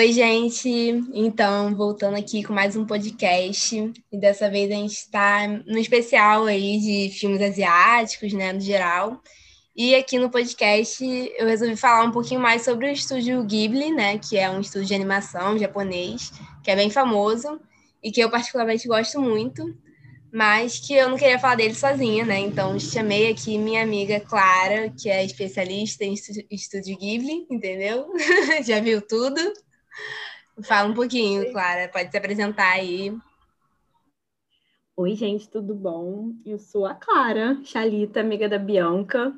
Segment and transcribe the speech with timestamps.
[0.00, 0.70] Oi, gente.
[1.12, 3.92] Então, voltando aqui com mais um podcast.
[4.10, 9.20] E dessa vez a gente está no especial aí de filmes asiáticos, né, no geral.
[9.76, 11.04] E aqui no podcast
[11.36, 14.88] eu resolvi falar um pouquinho mais sobre o estúdio Ghibli, né, que é um estúdio
[14.88, 16.32] de animação japonês,
[16.64, 17.60] que é bem famoso
[18.02, 19.62] e que eu particularmente gosto muito,
[20.32, 22.38] mas que eu não queria falar dele sozinha, né?
[22.38, 26.14] Então chamei aqui minha amiga Clara, que é especialista em
[26.50, 28.10] estúdio Ghibli, entendeu?
[28.64, 29.38] Já viu tudo.
[30.62, 33.16] Fala um pouquinho, Clara, pode se apresentar aí.
[34.96, 36.34] Oi, gente, tudo bom?
[36.44, 39.34] Eu sou a Clara, Chalita, amiga da Bianca.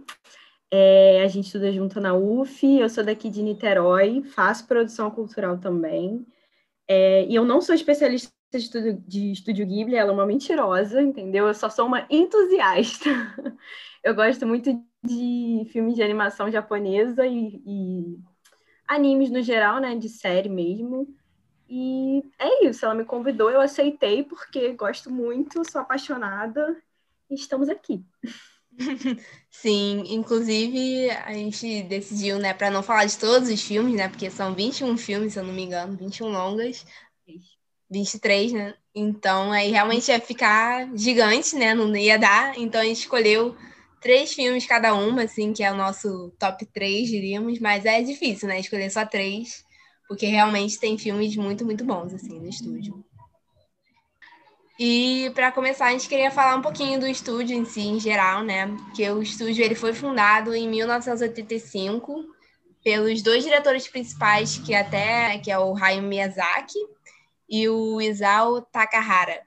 [0.70, 5.58] É, a gente estuda junto na UF, eu sou daqui de Niterói, faço produção cultural
[5.58, 6.26] também.
[6.88, 11.00] É, e eu não sou especialista de estúdio, de estúdio Ghibli, ela é uma mentirosa,
[11.00, 11.46] entendeu?
[11.46, 13.08] Eu só sou uma entusiasta.
[14.02, 14.68] Eu gosto muito
[15.04, 18.18] de filmes de animação japonesa e, e
[18.86, 19.96] animes no geral, né?
[19.96, 21.08] De série mesmo.
[21.68, 26.76] E é isso, ela me convidou, eu aceitei porque gosto muito, sou apaixonada
[27.30, 28.04] e estamos aqui.
[29.50, 34.30] Sim, inclusive a gente decidiu, né, para não falar de todos os filmes, né, porque
[34.30, 36.84] são 21 filmes, se eu não me engano, 21 longas,
[37.92, 38.74] 23, né?
[38.94, 41.74] Então aí realmente ia ficar gigante, né?
[41.74, 42.58] Não ia dar.
[42.58, 43.54] Então a gente escolheu
[44.02, 48.48] três filmes cada uma, assim, que é o nosso top 3, diríamos, mas é difícil,
[48.48, 48.58] né?
[48.60, 49.64] Escolher só três,
[50.08, 53.02] porque realmente tem filmes muito, muito bons, assim, no estúdio.
[54.78, 58.42] E para começar, a gente queria falar um pouquinho do estúdio em si, em geral,
[58.42, 58.66] né?
[58.96, 62.24] Que o estúdio ele foi fundado em 1985
[62.82, 66.78] pelos dois diretores principais, que até que é o Hayao Miyazaki
[67.48, 69.40] e o Isao Takahara,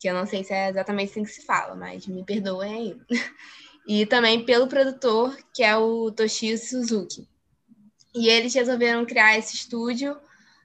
[0.00, 2.96] que eu não sei se é exatamente assim que se fala, mas me perdoem aí.
[3.86, 7.26] e também pelo produtor, que é o Toshio Suzuki.
[8.14, 10.16] E eles resolveram criar esse estúdio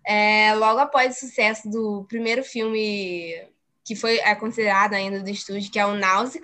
[0.06, 3.48] é, logo após o sucesso do primeiro filme
[3.84, 6.42] que foi é, considerado ainda do estúdio, que é o Náusea,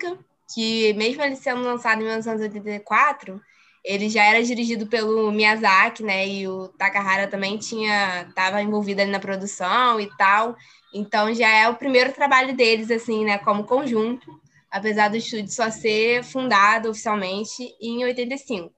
[0.54, 3.40] que mesmo ele sendo lançado em 1984,
[3.84, 6.26] ele já era dirigido pelo Miyazaki, né?
[6.26, 10.56] E o Takahara também tinha estava envolvido ali na produção e tal.
[10.92, 14.40] Então já é o primeiro trabalho deles assim, né, como conjunto
[14.74, 18.74] apesar do estúdio só ser fundado oficialmente em 85.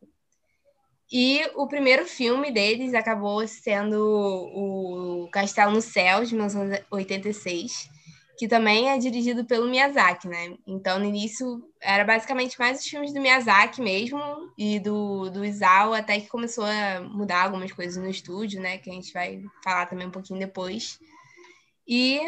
[1.10, 7.88] E o primeiro filme deles acabou sendo o Castelo no Céu, de 1986,
[8.36, 10.58] que também é dirigido pelo Miyazaki, né?
[10.66, 14.20] Então, no início, era basicamente mais os filmes do Miyazaki mesmo
[14.58, 18.76] e do, do Isao, até que começou a mudar algumas coisas no estúdio, né?
[18.76, 20.98] Que a gente vai falar também um pouquinho depois.
[21.88, 22.20] E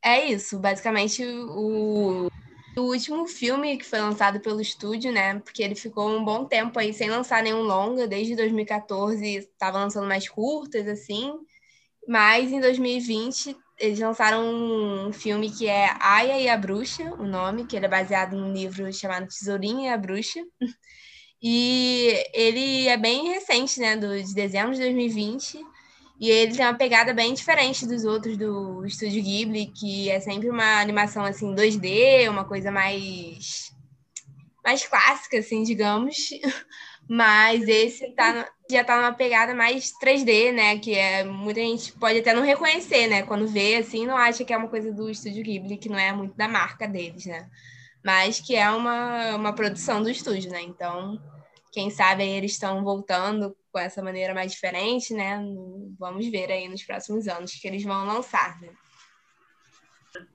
[0.00, 2.30] é isso, basicamente o
[2.76, 5.38] o último filme que foi lançado pelo estúdio, né?
[5.40, 10.06] Porque ele ficou um bom tempo aí sem lançar nenhum longa, desde 2014 estava lançando
[10.06, 11.32] mais curtas, assim.
[12.06, 14.42] Mas em 2020 eles lançaram
[15.08, 18.52] um filme que é Aya e a Bruxa, o nome, que ele é baseado num
[18.52, 20.40] livro chamado Tesourinha e a Bruxa.
[21.42, 23.94] E ele é bem recente, né?
[23.94, 25.60] Do, de dezembro de 2020.
[26.18, 30.48] E ele tem uma pegada bem diferente dos outros do Estúdio Ghibli, que é sempre
[30.48, 33.70] uma animação assim 2D, uma coisa mais
[34.64, 36.16] mais clássica assim, digamos.
[37.08, 42.18] Mas esse tá, já tá numa pegada mais 3D, né, que é muita gente pode
[42.18, 45.44] até não reconhecer, né, quando vê assim, não acha que é uma coisa do Estúdio
[45.44, 47.48] Ghibli, que não é muito da marca deles, né?
[48.04, 50.62] Mas que é uma, uma produção do estúdio, né?
[50.62, 51.20] Então,
[51.72, 55.38] quem sabe aí eles estão voltando com essa maneira mais diferente, né?
[55.98, 58.70] Vamos ver aí nos próximos anos que eles vão lançar, né?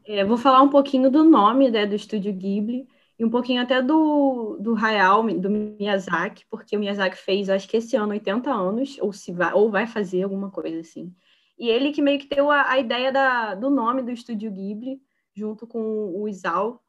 [0.06, 2.88] É, vou falar um pouquinho do nome né, do estúdio Ghibli
[3.18, 7.78] e um pouquinho até do, do Hayao, do Miyazaki, porque o Miyazaki fez, acho que
[7.78, 11.12] esse ano, 80 anos, ou, se vai, ou vai fazer alguma coisa assim.
[11.58, 15.02] E ele que meio que deu a, a ideia da, do nome do estúdio Ghibli,
[15.34, 15.82] junto com
[16.16, 16.80] o Isao,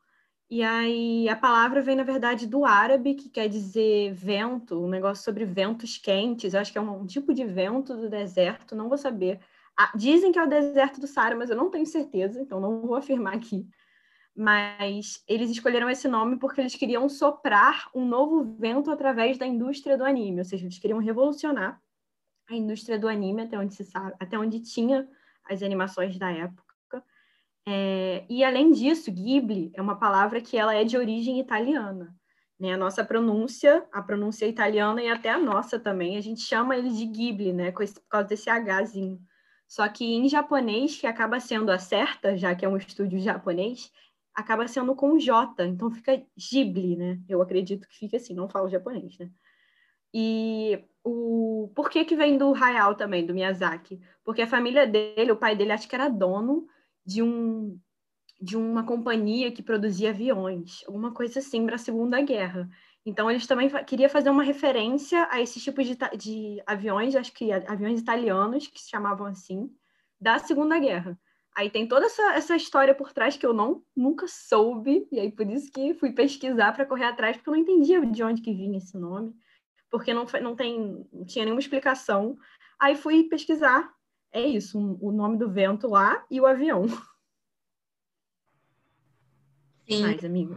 [0.52, 5.24] e aí a palavra vem, na verdade, do árabe, que quer dizer vento, um negócio
[5.24, 6.52] sobre ventos quentes.
[6.52, 9.40] Eu acho que é um, tipo de vento do deserto, não vou saber.
[9.74, 12.82] Ah, dizem que é o deserto do Saara, mas eu não tenho certeza, então não
[12.82, 13.66] vou afirmar aqui.
[14.36, 19.96] Mas eles escolheram esse nome porque eles queriam soprar um novo vento através da indústria
[19.96, 21.80] do anime, ou seja, eles queriam revolucionar
[22.46, 25.08] a indústria do anime até onde se sabe, até onde tinha
[25.48, 26.71] as animações da época.
[27.66, 32.14] É, e além disso, Ghibli é uma palavra que ela é de origem italiana.
[32.58, 32.72] Né?
[32.74, 36.90] A nossa pronúncia, a pronúncia italiana e até a nossa também, a gente chama ele
[36.90, 37.70] de Ghibli, né?
[37.72, 39.20] por causa desse Hzinho.
[39.68, 43.90] Só que em japonês, que acaba sendo a certa, já que é um estúdio japonês,
[44.34, 47.18] acaba sendo com J, então fica Ghibli, né?
[47.28, 49.30] Eu acredito que fica assim, não falo japonês, né?
[50.14, 54.00] E o por que que vem do Hayao também, do Miyazaki?
[54.24, 56.66] Porque a família dele, o pai dele, acho que era dono
[57.04, 57.78] de um
[58.40, 62.68] de uma companhia que produzia aviões, alguma coisa assim para a Segunda Guerra.
[63.06, 67.52] Então eles também queria fazer uma referência a esses tipos de, de aviões, acho que
[67.52, 69.72] aviões italianos que se chamavam assim,
[70.20, 71.16] da Segunda Guerra.
[71.54, 75.30] Aí tem toda essa, essa história por trás que eu não nunca soube, e aí
[75.30, 78.54] por isso que fui pesquisar para correr atrás, porque eu não entendia de onde que
[78.54, 79.34] vinha esse nome,
[79.90, 82.38] porque não, não, tem, não tinha nenhuma explicação.
[82.80, 83.92] Aí fui pesquisar,
[84.32, 86.86] é isso, um, o nome do vento lá e o avião.
[89.88, 90.02] Sim.
[90.02, 90.56] Mais, amiga.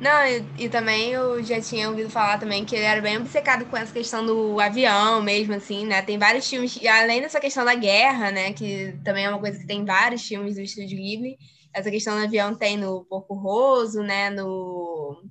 [0.00, 3.64] Não, e, e, também eu já tinha ouvido falar também que ele era bem obcecado
[3.66, 6.02] com essa questão do avião mesmo, assim, né?
[6.02, 8.52] Tem vários filmes, além dessa questão da guerra, né?
[8.52, 11.38] Que também é uma coisa que tem vários filmes do Estúdio Ghibli.
[11.72, 14.28] Essa questão do avião tem no Porco Roso, né?
[14.28, 15.22] No...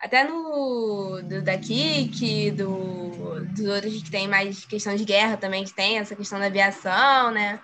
[0.00, 5.64] Até no do, da Kik, do, dos outros que tem mais questão de guerra também,
[5.64, 7.60] que tem essa questão da aviação, né?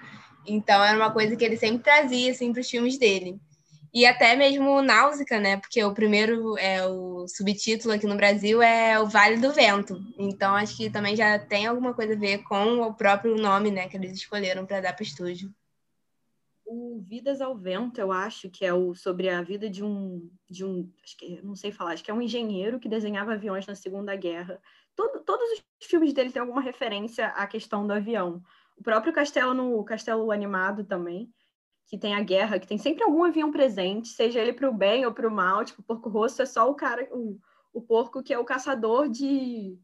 [0.46, 3.38] Então era uma coisa que ele sempre trazia, assim, para os filmes dele.
[3.94, 5.56] E até mesmo Náusica, né?
[5.56, 9.96] Porque o primeiro, é o subtítulo aqui no Brasil é O Vale do Vento.
[10.18, 13.88] Então acho que também já tem alguma coisa a ver com o próprio nome, né?
[13.88, 15.48] Que eles escolheram para dar para o estúdio.
[16.76, 20.64] O Vidas ao Vento, eu acho que é o sobre a vida de um, de
[20.64, 23.74] um, acho que não sei falar, acho que é um engenheiro que desenhava aviões na
[23.74, 24.60] Segunda Guerra.
[24.96, 28.42] Todo, todos os filmes dele têm alguma referência à questão do avião.
[28.76, 31.32] O próprio Castelo no Castelo Animado também
[31.86, 35.04] que tem a guerra, que tem sempre algum avião presente, seja ele para o bem
[35.04, 35.64] ou para o mal.
[35.64, 37.38] Tipo, o Porco Rosso é só o cara, o,
[37.72, 39.78] o porco que é o caçador de,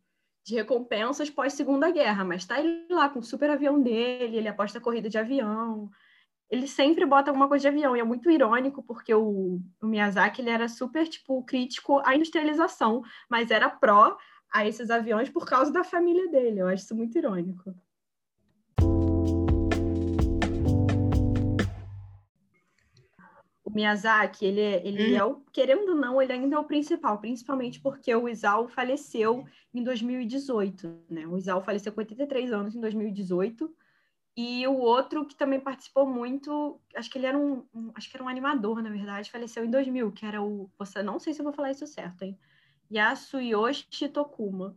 [0.44, 4.80] de recompensas pós-segunda guerra, mas tá ele lá com o super avião dele, ele aposta
[4.80, 5.90] corrida de avião.
[6.50, 10.42] Ele sempre bota alguma coisa de avião, e é muito irônico, porque o, o Miyazaki
[10.42, 14.16] ele era super tipo, crítico à industrialização, mas era pró
[14.52, 16.60] a esses aviões por causa da família dele.
[16.60, 17.72] Eu acho isso muito irônico.
[23.70, 25.16] o Miyazaki, ele, é, ele hum.
[25.16, 29.44] é o, querendo ou não, ele ainda é o principal, principalmente porque o Isao faleceu
[29.72, 31.26] em 2018, né?
[31.26, 33.72] O Isao faleceu com 83 anos em 2018,
[34.36, 38.16] e o outro que também participou muito, acho que ele era um, um acho que
[38.16, 41.40] era um animador, na verdade, faleceu em 2000, que era o, você não sei se
[41.40, 42.38] eu vou falar isso certo, hein?
[42.92, 44.76] Yasuyoshi Tokuma.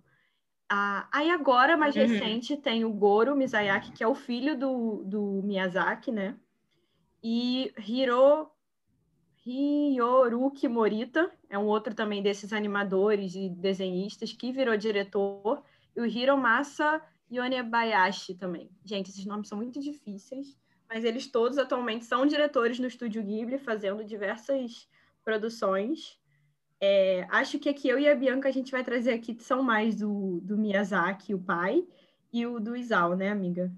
[0.69, 2.01] Ah, aí agora, mais uhum.
[2.01, 6.35] recente, tem o Goro Mizayaki, que é o filho do, do Miyazaki, né?
[7.23, 8.49] E Hiro
[9.45, 15.63] Ryoruki Morita é um outro também desses animadores e desenhistas que virou diretor,
[15.95, 18.69] e o Hiromasa Yonebayashi também.
[18.83, 20.57] Gente, esses nomes são muito difíceis,
[20.89, 24.87] mas eles todos atualmente são diretores no Estúdio Ghibli, fazendo diversas
[25.23, 26.19] produções.
[26.79, 29.95] É, acho que aqui eu e a Bianca a gente vai trazer aqui são mais
[29.95, 31.83] do, do Miyazaki, o pai,
[32.31, 33.71] e o do Isao, né, amiga?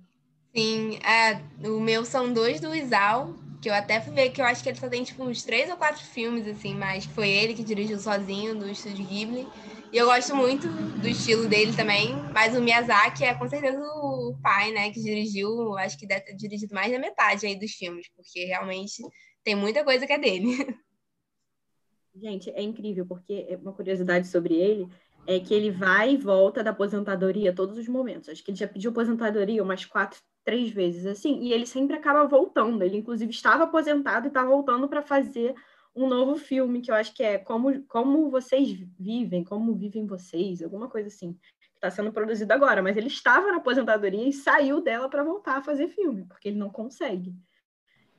[0.56, 4.46] Sim, é, o meu são dois do Isao, que eu até fui ver que eu
[4.46, 7.54] acho que ele só tem tipo uns três ou quatro filmes, assim, mas foi ele
[7.54, 9.48] que dirigiu sozinho do estúdio Ghibli.
[9.92, 14.38] E eu gosto muito do estilo dele também, mas o Miyazaki é com certeza o
[14.42, 18.08] pai, né, que dirigiu, acho que deve ter dirigido mais da metade aí dos filmes,
[18.16, 19.02] porque realmente
[19.44, 20.48] tem muita coisa que é dele.
[22.16, 24.90] Gente, é incrível, porque é uma curiosidade sobre ele
[25.28, 28.30] é que ele vai e volta da aposentadoria todos os momentos.
[28.30, 32.28] Acho que ele já pediu aposentadoria umas quatro, três vezes, assim, e ele sempre acaba
[32.28, 32.84] voltando.
[32.84, 35.56] Ele, inclusive, estava aposentado e está voltando para fazer
[35.96, 40.62] um novo filme, que eu acho que é Como, como Vocês Vivem, Como Vivem Vocês,
[40.62, 42.84] alguma coisa assim, que está sendo produzido agora.
[42.84, 46.58] Mas ele estava na aposentadoria e saiu dela para voltar a fazer filme, porque ele
[46.58, 47.34] não consegue.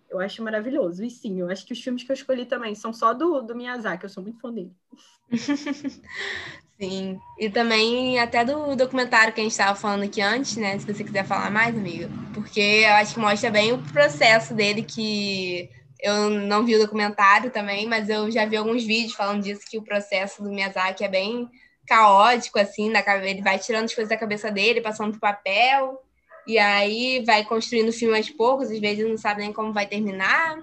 [0.08, 1.04] Eu acho maravilhoso.
[1.04, 3.54] E sim, eu acho que os filmes que eu escolhi também são só do, do
[3.54, 4.72] Miyazaki, eu sou muito fã dele.
[6.78, 10.78] Sim, e também até do documentário que a gente estava falando aqui antes, né?
[10.78, 14.82] Se você quiser falar mais, amiga, porque eu acho que mostra bem o processo dele,
[14.82, 19.62] que eu não vi o documentário também, mas eu já vi alguns vídeos falando disso,
[19.68, 21.48] que o processo do Miyazaki é bem
[21.86, 26.02] caótico, assim, na, ele vai tirando as coisas da cabeça dele, passando pro papel,
[26.46, 29.86] e aí vai construindo o filme aos poucos, às vezes não sabe nem como vai
[29.86, 30.56] terminar.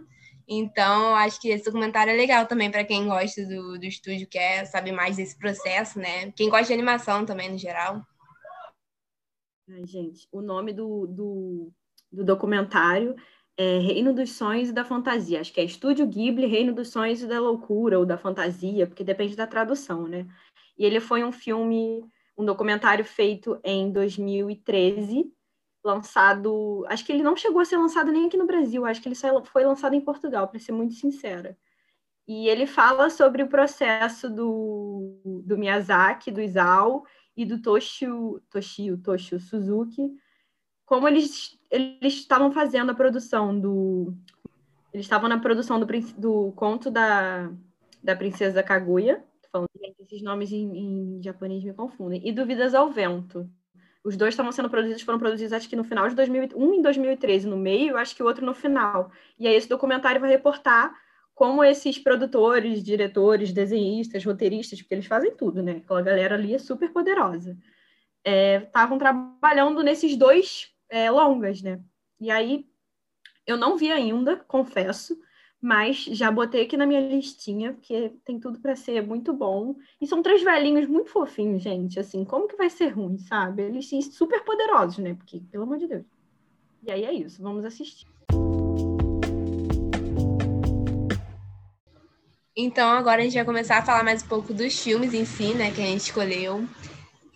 [0.47, 4.65] Então, acho que esse documentário é legal também para quem gosta do, do estúdio, quer
[4.65, 6.31] saber mais desse processo, né?
[6.31, 8.01] Quem gosta de animação também, no geral.
[9.69, 11.71] Ai, gente, o nome do, do,
[12.11, 13.15] do documentário
[13.57, 15.39] é Reino dos Sonhos e da Fantasia.
[15.39, 19.03] Acho que é Estúdio Ghibli, Reino dos Sonhos e da Loucura, ou da Fantasia, porque
[19.03, 20.27] depende da tradução, né?
[20.77, 22.03] E ele foi um filme,
[22.37, 25.31] um documentário feito em 2013
[25.83, 26.85] lançado.
[26.87, 29.15] Acho que ele não chegou a ser lançado nem aqui no Brasil, acho que ele
[29.15, 31.57] só foi lançado em Portugal, para ser muito sincera.
[32.27, 37.03] E ele fala sobre o processo do, do Miyazaki, do Isao,
[37.35, 40.11] e do Toshio, Toshio, Toshio Suzuki,
[40.85, 44.13] como eles eles estavam fazendo a produção do
[44.93, 45.87] eles estavam na produção do,
[46.17, 47.51] do conto da,
[48.03, 52.91] da princesa Kaguya, falando esses nomes em, em japonês me confundem, e do Vidas ao
[52.91, 53.49] Vento.
[54.03, 56.81] Os dois estavam sendo produzidos, foram produzidos acho que no final de 2000, um em
[56.81, 59.09] 2013 no meio, acho que o outro no final.
[59.39, 60.93] E aí esse documentário vai reportar
[61.33, 65.81] como esses produtores, diretores, desenhistas, roteiristas, porque eles fazem tudo, né?
[65.83, 67.57] Aquela galera ali é super poderosa.
[68.23, 71.79] Estavam é, trabalhando nesses dois é, longas, né?
[72.21, 72.67] E aí
[73.47, 75.19] eu não vi ainda, confesso,
[75.59, 79.75] mas já botei aqui na minha listinha, porque tem tudo para ser muito bom.
[79.99, 81.99] E são três velhinhos muito fofinhos, gente.
[81.99, 83.63] Assim, como que vai ser ruim, sabe?
[83.63, 85.15] Eles são super poderosos, né?
[85.15, 86.05] Porque, pelo amor de Deus.
[86.83, 88.05] E aí é isso, vamos assistir.
[92.55, 95.55] Então, agora a gente vai começar a falar mais um pouco dos filmes em si,
[95.55, 96.67] né, que a gente escolheu.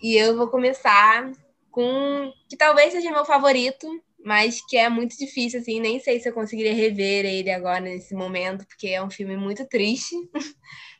[0.00, 1.32] E eu vou começar
[1.70, 3.86] com que talvez seja meu favorito,
[4.24, 8.14] mas que é muito difícil, assim, nem sei se eu conseguiria rever ele agora nesse
[8.14, 10.14] momento, porque é um filme muito triste.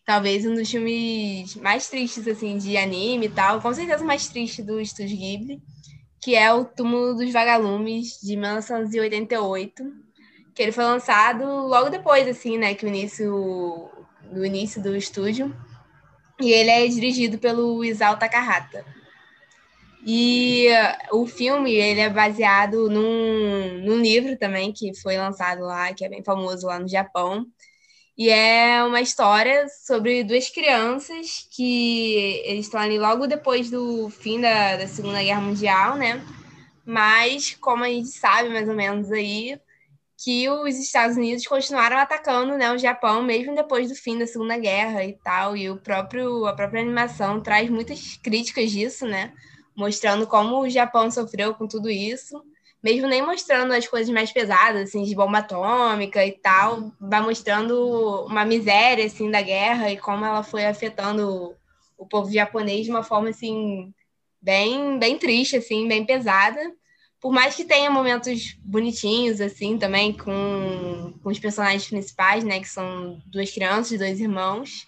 [0.09, 4.27] talvez um dos filmes mais tristes, assim, de anime e tal, com certeza o mais
[4.27, 5.61] triste do Estúdio Ghibli,
[6.23, 9.85] que é o Túmulo dos Vagalumes, de 1988,
[10.55, 13.91] que ele foi lançado logo depois, assim, né, que o início
[14.33, 15.55] do início do estúdio.
[16.41, 18.87] E ele é dirigido pelo Isao Takahata.
[20.11, 20.69] E
[21.13, 26.09] o filme ele é baseado num, num livro também que foi lançado lá, que é
[26.09, 27.45] bem famoso lá no Japão.
[28.17, 34.41] E é uma história sobre duas crianças que eles estão ali logo depois do fim
[34.41, 36.25] da, da Segunda Guerra Mundial, né?
[36.87, 39.61] Mas, como a gente sabe mais ou menos aí,
[40.25, 44.57] que os Estados Unidos continuaram atacando né, o Japão mesmo depois do fim da Segunda
[44.57, 49.35] Guerra e tal, e o próprio a própria animação traz muitas críticas disso, né,
[49.79, 52.43] mostrando como o Japão sofreu com tudo isso,
[52.83, 58.27] mesmo nem mostrando as coisas mais pesadas, assim, de bomba atômica e tal, vai mostrando
[58.27, 61.55] uma miséria assim da guerra e como ela foi afetando
[61.97, 63.95] o povo japonês de uma forma assim
[64.43, 66.61] bem bem triste, assim, bem pesada.
[67.21, 72.69] Por mais que tenha momentos bonitinhos, assim, também, com, com os personagens principais, né, que
[72.69, 74.88] são duas crianças, dois irmãos,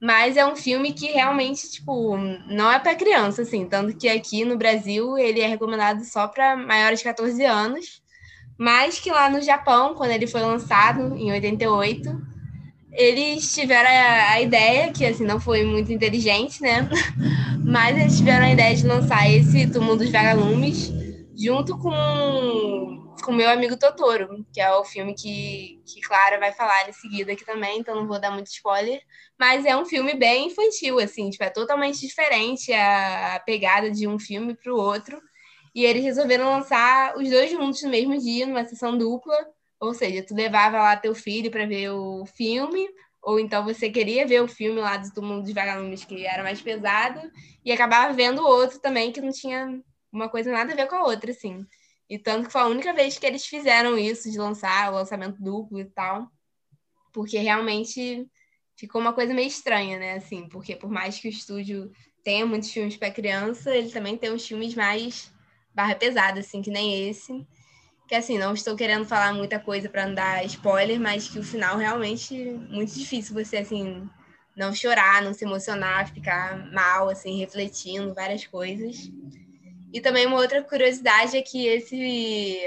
[0.00, 4.44] mas é um filme que realmente, tipo, não é para criança, assim, tanto que aqui
[4.44, 8.00] no Brasil ele é recomendado só para maiores de 14 anos,
[8.56, 12.28] mas que lá no Japão, quando ele foi lançado, em 88,
[12.92, 16.88] eles tiveram a, ideia, que assim, não foi muito inteligente, né,
[17.64, 20.92] mas eles tiveram a ideia de lançar esse Túmulo dos Vagalumes,
[21.36, 26.88] junto com com meu amigo Totoro, que é o filme que, que Clara vai falar
[26.88, 29.02] em seguida aqui também, então não vou dar muito spoiler,
[29.38, 34.18] mas é um filme bem infantil, assim, tipo, é totalmente diferente a, pegada de um
[34.18, 35.20] filme para o outro,
[35.74, 39.36] e eles resolveram lançar os dois juntos no mesmo dia, numa sessão dupla,
[39.78, 42.88] ou seja, tu levava lá teu filho para ver o filme,
[43.22, 46.62] ou então você queria ver o filme lá do Mundo dos Vagalumes, que era mais
[46.62, 47.20] pesado,
[47.62, 49.68] e acabava vendo o outro também, que não tinha
[50.10, 51.62] uma coisa nada a ver com a outra, assim.
[52.08, 55.42] E tanto que foi a única vez que eles fizeram isso, de lançar o lançamento
[55.42, 56.30] duplo e tal.
[57.12, 58.26] Porque realmente
[58.76, 60.14] ficou uma coisa meio estranha, né?
[60.14, 64.32] Assim, porque por mais que o estúdio tenha muitos filmes para criança, ele também tem
[64.32, 65.32] uns filmes mais
[65.74, 67.46] barra pesada, assim, que nem esse.
[68.08, 71.44] Que assim, não estou querendo falar muita coisa para não dar spoiler, mas que o
[71.44, 72.34] final realmente
[72.70, 74.08] muito difícil você assim
[74.56, 79.08] não chorar, não se emocionar, ficar mal, assim, refletindo várias coisas.
[79.92, 82.58] E também uma outra curiosidade é que esse,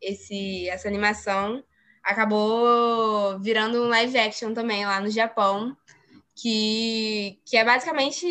[0.00, 1.62] esse, essa animação
[2.02, 5.76] acabou virando um live action também lá no Japão,
[6.34, 8.26] que, que é basicamente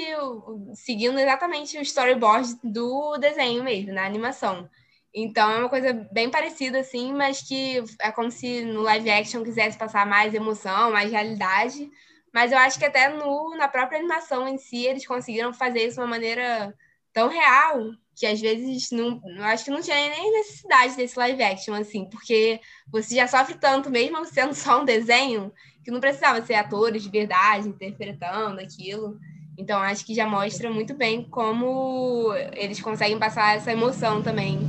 [0.73, 4.69] seguindo exatamente o storyboard do desenho mesmo, na animação.
[5.13, 9.43] Então é uma coisa bem parecida, assim, mas que é como se no live action
[9.43, 11.89] quisesse passar mais emoção, mais realidade.
[12.33, 15.95] Mas eu acho que até no, na própria animação em si eles conseguiram fazer isso
[15.95, 16.75] de uma maneira
[17.13, 21.73] tão real que às vezes não, acho que não tinha nem necessidade desse live action,
[21.73, 25.51] assim, porque você já sofre tanto, mesmo sendo só um desenho,
[25.83, 29.19] que não precisava ser atores de verdade interpretando aquilo.
[29.57, 34.59] Então, acho que já mostra muito bem como eles conseguem passar essa emoção também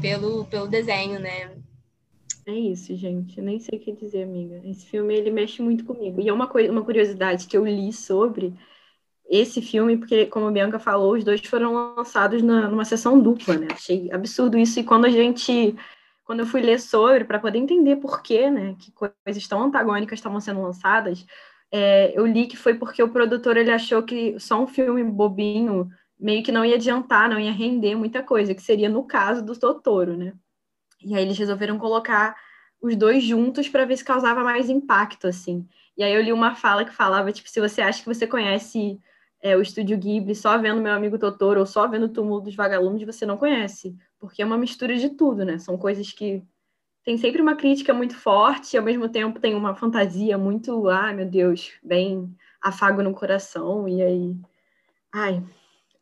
[0.00, 1.56] pelo, pelo desenho, né?
[2.46, 3.38] É isso, gente.
[3.38, 4.60] Eu nem sei o que dizer, amiga.
[4.64, 6.20] Esse filme, ele mexe muito comigo.
[6.20, 8.54] E é uma, coisa, uma curiosidade que eu li sobre
[9.28, 13.56] esse filme, porque, como a Bianca falou, os dois foram lançados na, numa sessão dupla,
[13.56, 13.68] né?
[13.72, 14.80] Achei absurdo isso.
[14.80, 15.76] E quando a gente.
[16.24, 18.74] Quando eu fui ler sobre, para poder entender por quê, né?
[18.78, 21.24] Que coisas tão antagônicas estavam sendo lançadas,
[21.70, 25.88] é, eu li que foi porque o produtor ele achou que só um filme bobinho
[26.18, 29.58] meio que não ia adiantar, não ia render muita coisa, que seria no caso do
[29.58, 30.34] Totoro, né?
[31.02, 32.36] E aí eles resolveram colocar
[32.80, 35.66] os dois juntos para ver se causava mais impacto, assim.
[35.96, 39.00] E aí eu li uma fala que falava, tipo, se você acha que você conhece
[39.40, 42.54] é, o Estúdio Ghibli só vendo Meu Amigo Totoro ou só vendo o Túmulo dos
[42.54, 45.58] Vagalumes, você não conhece, porque é uma mistura de tudo, né?
[45.58, 46.42] São coisas que
[47.04, 51.12] tem sempre uma crítica muito forte e ao mesmo tempo tem uma fantasia muito, ah,
[51.12, 54.36] meu Deus, bem afago no coração e aí,
[55.12, 55.42] ai,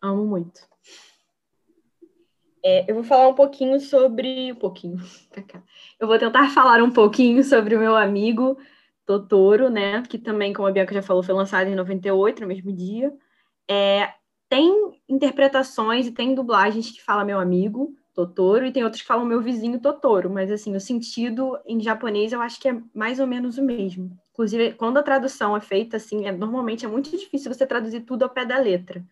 [0.03, 0.61] amo muito.
[2.65, 4.51] É, eu vou falar um pouquinho sobre.
[4.51, 4.99] Um pouquinho.
[6.01, 8.59] Eu vou tentar falar um pouquinho sobre o meu amigo
[9.07, 10.03] Totoro, né?
[10.03, 13.17] Que também, como a Bianca já falou, foi lançado em 98, no mesmo dia.
[13.69, 14.13] É,
[14.49, 19.27] tem interpretações e tem dublagens que fala meu amigo Totoro e tem outros que falam
[19.27, 23.27] meu vizinho Totoro, mas assim, o sentido em japonês eu acho que é mais ou
[23.27, 24.19] menos o mesmo.
[24.33, 28.23] Inclusive, quando a tradução é feita assim, é, normalmente é muito difícil você traduzir tudo
[28.23, 29.05] ao pé da letra.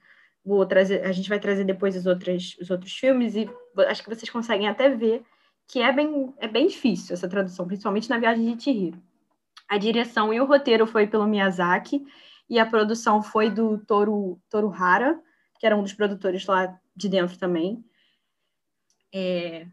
[0.43, 3.49] Vou trazer, a gente vai trazer depois os outros, os outros filmes e
[3.87, 5.23] acho que vocês conseguem até ver
[5.67, 8.99] que é bem, é bem difícil essa tradução, principalmente na Viagem de Chihiro.
[9.69, 12.05] A direção e o roteiro foi pelo Miyazaki,
[12.49, 15.21] e a produção foi do Toru, Toru Hara,
[15.59, 17.85] que era um dos produtores lá de dentro também.
[19.13, 19.67] É,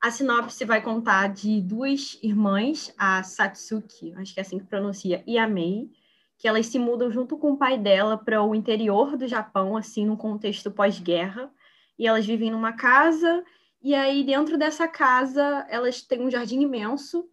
[0.00, 5.22] a sinopse vai contar de duas irmãs, a Satsuki, acho que é assim que pronuncia,
[5.26, 5.90] e a Mei,
[6.38, 10.06] que elas se mudam junto com o pai dela para o interior do Japão, assim,
[10.06, 11.50] num contexto pós-guerra.
[11.98, 13.44] E elas vivem numa casa,
[13.82, 17.28] e aí dentro dessa casa elas têm um jardim imenso,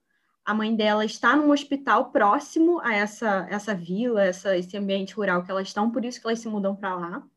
[0.46, 5.44] a mãe dela está num hospital próximo a essa, essa vila, essa, esse ambiente rural
[5.44, 7.28] que elas estão, por isso que elas se mudam para lá.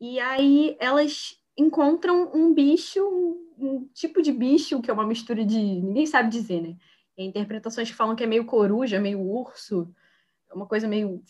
[0.00, 5.44] E aí elas encontram um bicho, um, um, tipo de bicho, que é uma mistura
[5.44, 5.58] de.
[5.58, 6.76] ninguém sabe dizer, né?
[7.16, 9.92] Tem interpretações que falam que é meio coruja, meio urso,
[10.48, 11.20] é uma coisa meio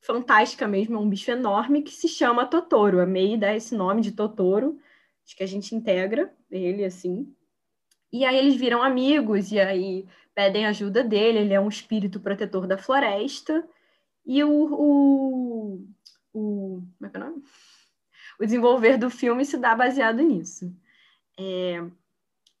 [0.00, 3.00] fantástica mesmo, é um bicho enorme que se chama Totoro.
[3.00, 4.80] A Mei dá esse nome de Totoro,
[5.24, 7.32] acho que a gente integra ele assim.
[8.12, 12.66] E aí eles viram amigos, e aí pedem ajuda dele, ele é um espírito protetor
[12.66, 13.66] da floresta,
[14.24, 15.86] e o, o,
[16.32, 17.42] o como é que é o nome?
[18.38, 20.72] O desenvolver do filme se dá baseado nisso.
[21.38, 21.82] É,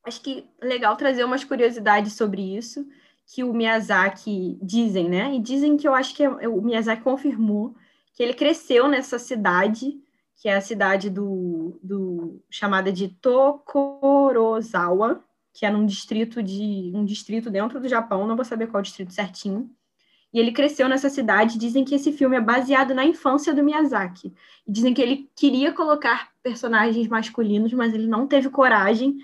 [0.04, 2.86] acho que é legal trazer umas curiosidades sobre isso,
[3.26, 5.34] que o Miyazaki dizem, né?
[5.34, 7.76] E dizem que eu acho que é, o Miyazaki confirmou
[8.14, 10.00] que ele cresceu nessa cidade,
[10.36, 15.22] que é a cidade do, do chamada de Tokorozawa,
[15.58, 19.12] que é num distrito de um distrito dentro do Japão, não vou saber qual distrito
[19.12, 19.68] certinho.
[20.32, 21.58] E ele cresceu nessa cidade.
[21.58, 24.32] Dizem que esse filme é baseado na infância do Miyazaki.
[24.64, 29.16] E dizem que ele queria colocar personagens masculinos, mas ele não teve coragem,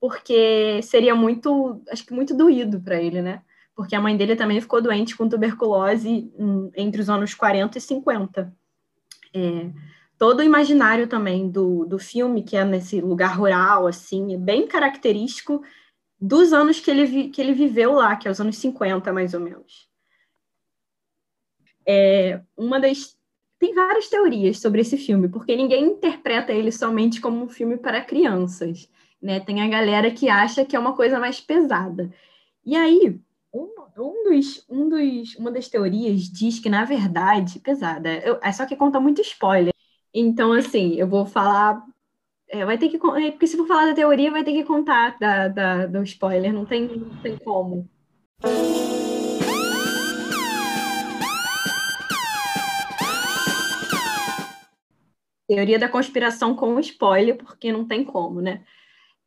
[0.00, 3.42] porque seria muito, acho que muito doído para ele, né?
[3.76, 6.32] Porque a mãe dele também ficou doente com tuberculose
[6.74, 8.56] entre os anos 40 e 50.
[9.34, 9.70] É,
[10.16, 14.66] todo o imaginário também do, do filme, que é nesse lugar rural, assim, é bem
[14.66, 15.62] característico
[16.22, 19.40] dos anos que ele, que ele viveu lá, que é os anos 50, mais ou
[19.40, 19.88] menos.
[21.86, 23.16] É, uma das
[23.58, 28.00] tem várias teorias sobre esse filme, porque ninguém interpreta ele somente como um filme para
[28.04, 28.90] crianças,
[29.22, 29.38] né?
[29.38, 32.12] Tem a galera que acha que é uma coisa mais pesada.
[32.64, 33.20] E aí,
[33.54, 38.50] um, um dos, um dos, uma das teorias diz que, na verdade, pesada, eu, é
[38.52, 39.72] só que conta muito spoiler.
[40.12, 41.84] Então, assim, eu vou falar
[42.52, 42.96] é, vai ter que.
[42.96, 46.52] É, porque se for falar da teoria, vai ter que contar da, da, do spoiler,
[46.52, 47.88] não tem, não tem como.
[55.48, 58.62] Teoria da conspiração com spoiler, porque não tem como, né?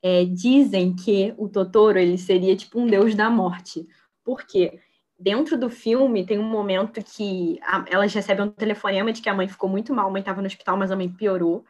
[0.03, 3.88] É, dizem que o Totoro ele seria tipo um deus da morte.
[4.23, 4.79] Por quê?
[5.17, 9.33] Dentro do filme tem um momento que a, elas recebem um telefonema de que a
[9.33, 11.65] mãe ficou muito mal, a mãe estava no hospital, mas a mãe piorou.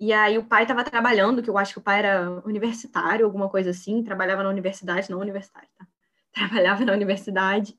[0.00, 3.48] E aí o pai estava trabalhando, que eu acho que o pai era universitário, alguma
[3.48, 5.86] coisa assim, trabalhava na universidade, não universitário, tá?
[6.32, 7.76] Trabalhava na universidade.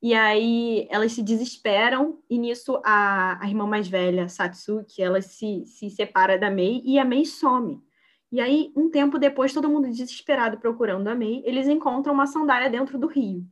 [0.00, 5.64] E aí elas se desesperam, e nisso a, a irmã mais velha, Satsuki, ela se,
[5.66, 7.82] se separa da Mei e a Mei some.
[8.30, 12.70] E aí, um tempo depois, todo mundo desesperado procurando a Mei, eles encontram uma sandália
[12.70, 13.44] dentro do rio.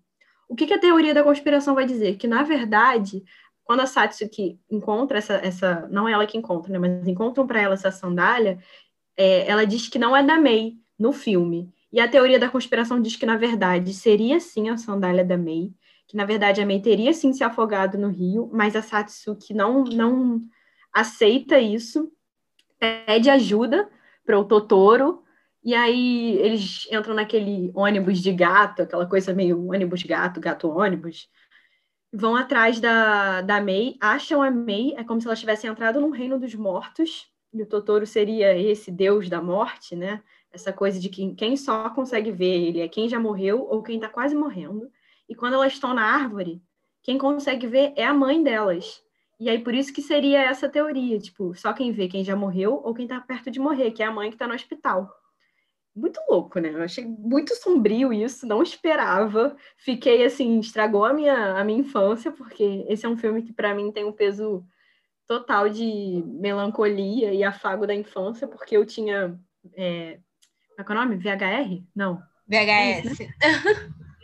[0.49, 2.17] O que, que a teoria da conspiração vai dizer?
[2.17, 3.25] Que, na verdade,
[3.67, 7.61] quando a Satsuki encontra essa, essa não é ela que encontra, né, mas encontram para
[7.61, 8.59] ela essa sandália,
[9.17, 11.69] é, ela diz que não é da Mei no filme.
[11.93, 15.73] E a teoria da conspiração diz que, na verdade, seria sim a sandália da Mei,
[16.07, 19.83] que, na verdade, a Mei teria sim se afogado no rio, mas a Satsuki não,
[19.83, 20.41] não
[20.93, 22.13] aceita isso,
[22.79, 23.91] pede ajuda
[24.25, 25.25] para o Totoro,
[25.65, 31.29] e aí eles entram naquele ônibus de gato, aquela coisa meio ônibus gato, gato ônibus,
[32.13, 36.11] vão atrás da, da May, acham a May, é como se ela tivesse entrado num
[36.11, 40.23] reino dos mortos, e o Totoro seria esse deus da morte, né?
[40.53, 43.97] Essa coisa de que quem só consegue ver ele é quem já morreu ou quem
[43.97, 44.91] está quase morrendo.
[45.29, 46.63] E quando elas estão na árvore,
[47.03, 49.03] quem consegue ver é a mãe delas.
[49.39, 52.81] E aí por isso que seria essa teoria, tipo, só quem vê quem já morreu
[52.85, 55.11] ou quem está perto de morrer, que é a mãe que está no hospital.
[55.97, 56.69] Muito louco, né?
[56.75, 59.57] Eu achei muito sombrio isso, não esperava.
[59.79, 63.75] Fiquei assim, estragou a minha, a minha infância, porque esse é um filme que para
[63.75, 64.63] mim tem um peso
[65.27, 69.41] total de melancolia e afago da infância, porque eu tinha.
[69.75, 70.19] É,
[70.85, 71.17] qual é o nome?
[71.17, 71.83] VHR?
[71.95, 72.23] Não.
[72.47, 73.21] VHS.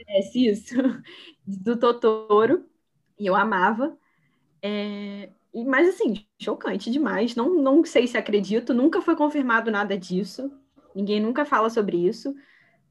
[0.07, 0.31] É, né?
[0.35, 0.75] isso.
[1.47, 2.67] Do Totoro.
[3.19, 3.97] E eu amava.
[4.61, 5.31] É,
[5.67, 7.35] mas, assim, chocante demais.
[7.35, 8.75] Não, não sei se acredito.
[8.75, 10.53] Nunca foi confirmado nada disso.
[10.95, 12.35] Ninguém nunca fala sobre isso.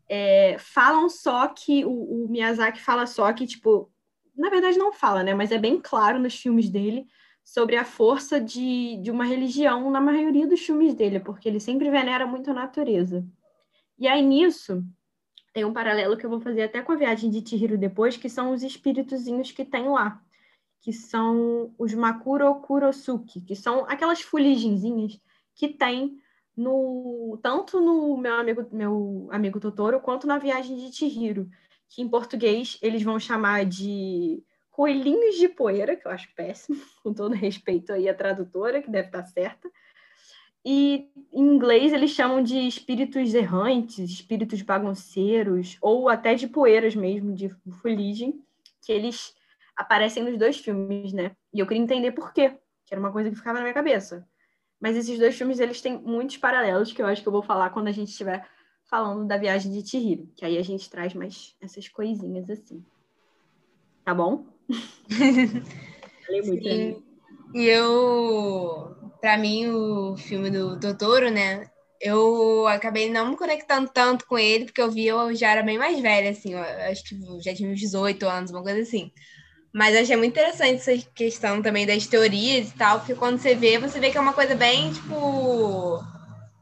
[0.09, 3.91] É, falam só que o, o Miyazaki fala só que, tipo,
[4.35, 5.33] na verdade não fala, né?
[5.33, 7.07] Mas é bem claro nos filmes dele
[7.43, 11.89] sobre a força de, de uma religião na maioria dos filmes dele, porque ele sempre
[11.89, 13.25] venera muito a natureza.
[13.97, 14.83] E aí nisso
[15.53, 18.29] tem um paralelo que eu vou fazer até com a viagem de Chihiro depois, que
[18.29, 20.21] são os espíritozinhos que tem lá,
[20.81, 25.19] que são os Makuro Kurosuke, que são aquelas fuligenzinhas
[25.53, 26.17] que tem
[26.55, 31.49] no tanto no meu amigo meu amigo Totoro quanto na viagem de Chihiro,
[31.89, 37.13] que em português eles vão chamar de coelhinhos de poeira, que eu acho péssimo, com
[37.13, 39.69] todo respeito aí à tradutora, que deve estar certa.
[40.63, 47.33] E em inglês eles chamam de espíritos errantes, espíritos bagunceiros, ou até de poeiras mesmo,
[47.33, 47.49] de
[47.81, 48.43] fuligem,
[48.81, 49.33] que eles
[49.75, 51.35] aparecem nos dois filmes, né?
[51.53, 52.51] E eu queria entender por quê,
[52.85, 54.27] que era uma coisa que ficava na minha cabeça.
[54.81, 57.69] Mas esses dois filmes, eles têm muitos paralelos, que eu acho que eu vou falar
[57.69, 58.45] quando a gente estiver
[58.85, 62.83] falando da viagem de Chihiro, que aí a gente traz mais essas coisinhas assim.
[64.03, 64.45] Tá bom?
[66.25, 66.63] Falei muito.
[66.63, 67.03] Sim.
[67.53, 71.69] E eu, para mim, o filme do Totoro, né?
[71.99, 75.77] Eu acabei não me conectando tanto com ele, porque eu vi, eu já era bem
[75.77, 79.11] mais velha, assim, acho que já tinha uns 18 anos, uma coisa assim.
[79.73, 83.77] Mas achei muito interessante essa questão também das teorias e tal, porque quando você vê,
[83.77, 86.03] você vê que é uma coisa bem, tipo,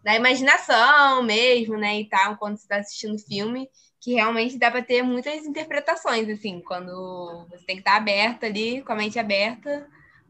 [0.03, 3.67] da imaginação mesmo, né, e tal, quando você está assistindo filme
[4.01, 8.81] que realmente dá para ter muitas interpretações, assim, quando você tem que estar aberta ali,
[8.81, 9.87] com a mente aberta,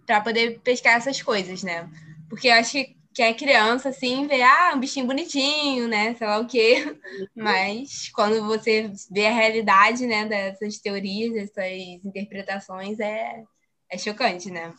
[0.08, 1.88] para poder pescar essas coisas, né?
[2.28, 6.16] Porque eu acho que que é criança, assim, vê, ah, um bichinho bonitinho, né?
[6.16, 6.98] Sei lá o quê.
[7.36, 13.44] Mas quando você vê a realidade, né, dessas teorias, dessas interpretações, é,
[13.90, 14.74] é chocante, né?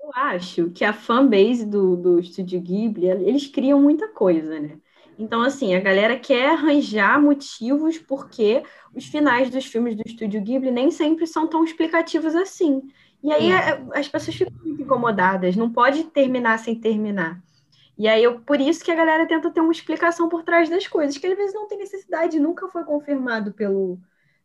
[0.00, 4.80] Eu acho que a fanbase do, do Estúdio Ghibli, eles criam muita coisa, né?
[5.18, 8.62] Então, assim, a galera quer arranjar motivos porque
[8.94, 12.82] os finais dos filmes do Estúdio Ghibli nem sempre são tão explicativos assim.
[13.22, 17.42] E aí é, as pessoas ficam muito incomodadas, não pode terminar sem terminar.
[17.98, 20.86] E aí, eu, por isso que a galera tenta ter uma explicação por trás das
[20.86, 23.98] coisas, que às vezes não tem necessidade, nunca foi confirmado pelo,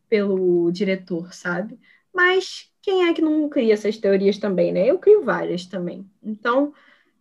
[0.08, 1.78] pelo diretor, sabe?
[2.12, 4.90] Mas quem é que não cria essas teorias também, né?
[4.90, 6.04] Eu crio várias também.
[6.20, 6.74] Então,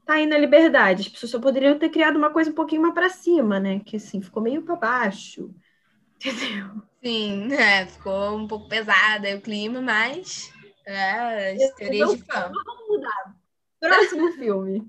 [0.08, 1.02] tá aí na liberdade.
[1.02, 3.80] As pessoas só poderiam ter criado uma coisa um pouquinho mais para cima, né?
[3.86, 5.54] Que assim, ficou meio para baixo.
[6.18, 6.82] Entendeu?
[7.04, 10.52] Sim, é, ficou um pouco pesada o clima, mas
[10.86, 12.52] é, as teorias de fã.
[12.52, 13.36] Vamos mudar.
[13.80, 14.88] Próximo filme.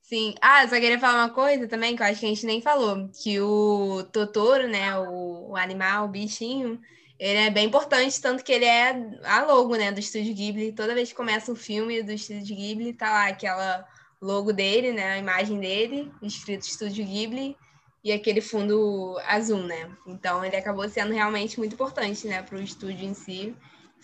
[0.00, 0.34] Sim.
[0.40, 3.08] Ah, só queria falar uma coisa também que eu acho que a gente nem falou.
[3.22, 4.96] Que o Totoro, né?
[4.98, 6.80] O, o animal, o bichinho,
[7.18, 8.90] ele é bem importante, tanto que ele é
[9.24, 10.72] a logo, né, do Estúdio Ghibli.
[10.72, 13.86] Toda vez que começa um filme do Estúdio Ghibli, tá lá aquela
[14.20, 15.12] logo dele, né?
[15.14, 17.56] A imagem dele, escrito Estúdio Ghibli,
[18.04, 19.90] e aquele fundo azul, né?
[20.06, 23.52] Então ele acabou sendo realmente muito importante, né, para o estúdio em si.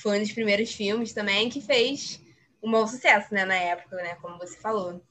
[0.00, 2.20] Foi um dos primeiros filmes também que fez
[2.62, 5.02] um bom sucesso, né, na época, né, como você falou.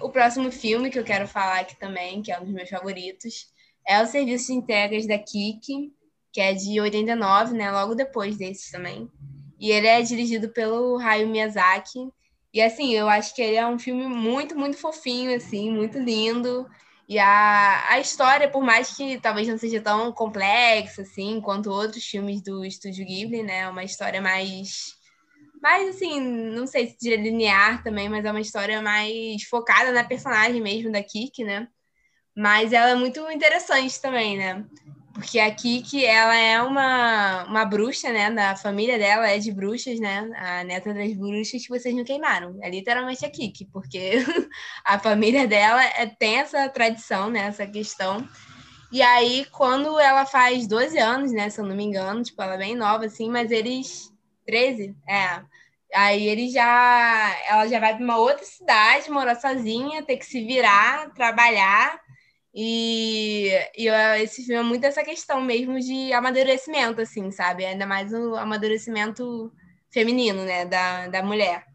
[0.00, 3.52] O próximo filme que eu quero falar aqui também, que é um dos meus favoritos,
[3.86, 5.92] é o Serviço de Entregas da Kiki,
[6.32, 9.10] que é de 89, né, logo depois desses também.
[9.58, 12.10] E ele é dirigido pelo Hayao Miyazaki.
[12.54, 16.66] E assim, eu acho que ele é um filme muito, muito fofinho, assim, muito lindo.
[17.08, 22.04] E a, a história, por mais que talvez não seja tão complexa, assim, quanto outros
[22.04, 23.60] filmes do Estúdio Ghibli, né?
[23.60, 24.96] É uma história mais.
[25.62, 30.04] Mais, assim, não sei se diria linear também, mas é uma história mais focada na
[30.04, 31.66] personagem mesmo da Kiki, né?
[32.36, 34.64] Mas ela é muito interessante também, né?
[35.18, 38.30] Porque a Kiki, ela é uma, uma bruxa, né?
[38.30, 40.30] Da família dela é de bruxas, né?
[40.36, 42.56] A neta das bruxas que vocês não queimaram.
[42.62, 44.12] É literalmente a Kiki, porque
[44.84, 47.48] a família dela é, tem essa tradição, né?
[47.48, 48.28] Essa questão.
[48.92, 51.50] E aí, quando ela faz 12 anos, né?
[51.50, 54.12] Se eu não me engano, tipo, ela é bem nova, assim, mas eles...
[54.46, 54.96] 13?
[55.06, 55.42] É.
[55.94, 60.44] Aí ele já, ela já vai para uma outra cidade, morar sozinha, ter que se
[60.44, 62.00] virar, trabalhar.
[62.54, 63.88] E, e
[64.20, 67.64] esse filme é muito essa questão mesmo de amadurecimento, assim, sabe?
[67.64, 69.52] Ainda mais o amadurecimento
[69.90, 71.66] feminino, né, da, da mulher.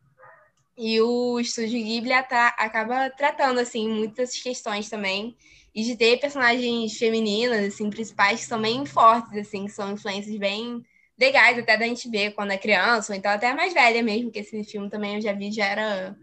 [0.77, 5.35] E o Estúdio Ghibli acaba tratando, assim, muitas questões também.
[5.73, 10.35] E de ter personagens femininas, assim, principais, que são bem fortes, assim, que são influências
[10.37, 10.83] bem
[11.17, 14.39] legais até da gente ver quando é criança, ou então até mais velha mesmo, que
[14.39, 16.17] esse filme também eu já vi, já era,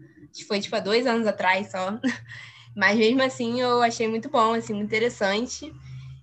[0.47, 1.97] foi tipo há dois anos atrás só.
[2.75, 5.73] Mas mesmo assim eu achei muito bom, assim, muito interessante.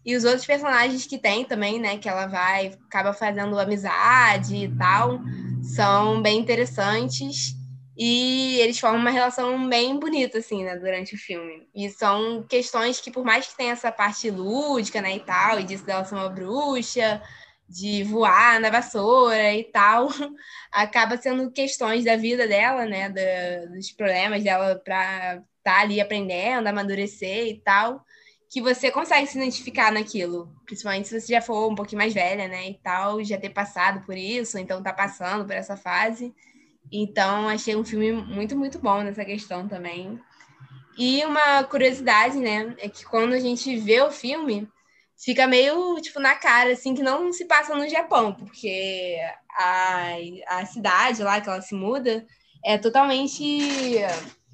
[0.05, 4.77] E os outros personagens que tem também, né, que ela vai, acaba fazendo amizade e
[4.77, 5.21] tal,
[5.63, 7.55] são bem interessantes.
[7.97, 11.69] E eles formam uma relação bem bonita, assim, né, durante o filme.
[11.75, 15.65] E são questões que, por mais que tenha essa parte lúdica, né, e tal, e
[15.65, 17.21] disso dela ser uma bruxa,
[17.69, 20.09] de voar na vassoura e tal,
[20.73, 26.66] acaba sendo questões da vida dela, né, da, dos problemas dela para tá ali aprendendo,
[26.66, 28.02] amadurecer e tal,
[28.48, 32.48] que você consegue se identificar naquilo, principalmente se você já for um pouquinho mais velha,
[32.48, 36.35] né, e tal, já ter passado por isso, então tá passando por essa fase.
[36.90, 40.18] Então, achei um filme muito, muito bom nessa questão também.
[40.96, 44.66] E uma curiosidade, né, é que quando a gente vê o filme,
[45.22, 49.18] fica meio, tipo, na cara, assim, que não se passa no Japão, porque
[49.54, 50.14] a,
[50.46, 52.26] a cidade lá que ela se muda
[52.64, 53.98] é totalmente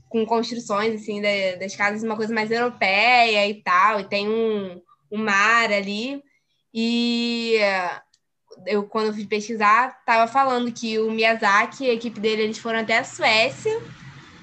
[0.09, 1.21] com construções, assim,
[1.59, 6.23] das casas, uma coisa mais europeia e tal, e tem um, um mar ali,
[6.73, 7.59] e
[8.67, 12.59] eu, quando eu fui pesquisar, tava falando que o Miyazaki e a equipe dele, eles
[12.59, 13.81] foram até a Suécia,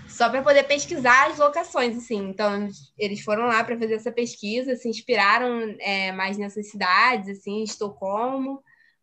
[0.08, 2.30] só para poder pesquisar as locações, assim.
[2.30, 7.64] Então, eles foram lá para fazer essa pesquisa, se inspiraram é, mais nessas cidades, assim,
[7.64, 8.62] Estocolmo,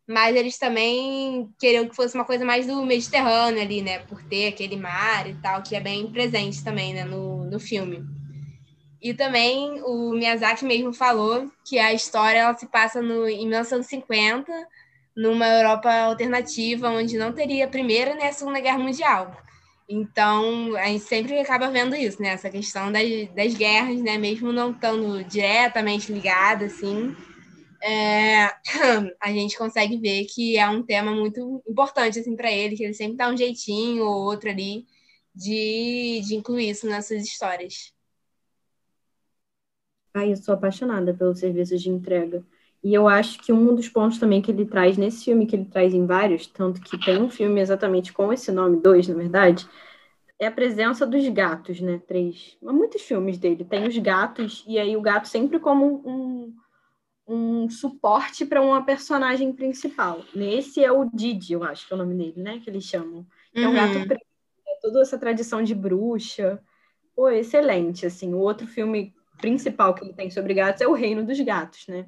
[0.09, 4.47] mas eles também queriam que fosse uma coisa mais do Mediterrâneo ali, né, por ter
[4.47, 8.03] aquele mar e tal, que é bem presente também, né, no, no filme.
[8.99, 14.51] E também o Miyazaki mesmo falou que a história ela se passa no, em 1950,
[15.15, 19.37] numa Europa alternativa, onde não teria a Primeira nem a Segunda Guerra Mundial.
[19.87, 22.29] Então, a gente sempre acaba vendo isso, né?
[22.29, 23.03] Essa questão das,
[23.35, 24.17] das guerras, né?
[24.17, 27.15] Mesmo não estando diretamente ligada, assim,
[27.81, 28.45] é,
[29.19, 32.93] a gente consegue ver que é um tema muito importante, assim, para ele, que ele
[32.93, 34.85] sempre dá um jeitinho ou outro ali
[35.33, 37.93] de, de incluir isso nas suas histórias.
[40.13, 42.43] Ai, eu sou apaixonada pelos serviços de entrega.
[42.83, 45.65] E eu acho que um dos pontos também que ele traz nesse filme, que ele
[45.65, 49.67] traz em vários, tanto que tem um filme exatamente com esse nome, dois, na verdade,
[50.39, 52.01] é a presença dos gatos, né?
[52.07, 52.57] Três.
[52.65, 56.55] Há muitos filmes dele tem os gatos, e aí o gato sempre como um,
[57.29, 60.23] um suporte para uma personagem principal.
[60.33, 62.59] Nesse é o Didi, eu acho que é o nome dele, né?
[62.59, 63.25] Que eles chamam.
[63.53, 64.07] É um gato uhum.
[64.07, 64.25] preto,
[64.67, 66.61] é toda essa tradição de bruxa.
[67.15, 68.33] Pô, excelente, assim.
[68.33, 72.05] O outro filme principal que ele tem sobre gatos é O Reino dos Gatos, né?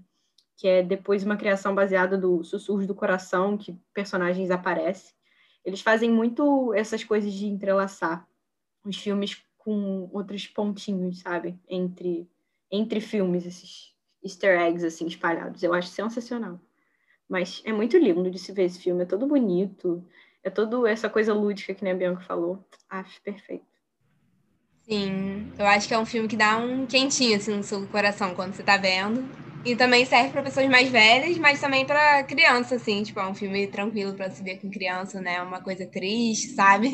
[0.62, 5.12] que é depois uma criação baseada do Sussurros do Coração, que personagens aparecem.
[5.66, 8.28] Eles fazem muito essas coisas de entrelaçar
[8.86, 11.60] os filmes com outros pontinhos, sabe?
[11.68, 12.30] Entre,
[12.70, 15.64] entre filmes, esses easter eggs, assim, espalhados.
[15.64, 16.60] Eu acho sensacional.
[17.28, 20.06] Mas é muito lindo de se ver esse filme, é todo bonito,
[20.44, 22.64] é toda essa coisa lúdica que a Bianca falou.
[22.90, 23.66] Acho perfeito.
[24.82, 28.36] Sim, eu acho que é um filme que dá um quentinho assim no seu coração
[28.36, 29.24] quando você tá vendo.
[29.64, 33.36] E também serve para pessoas mais velhas, mas também para criança, assim, tipo, é um
[33.36, 35.40] filme tranquilo para se ver com criança, né?
[35.42, 36.92] Uma coisa triste, sabe?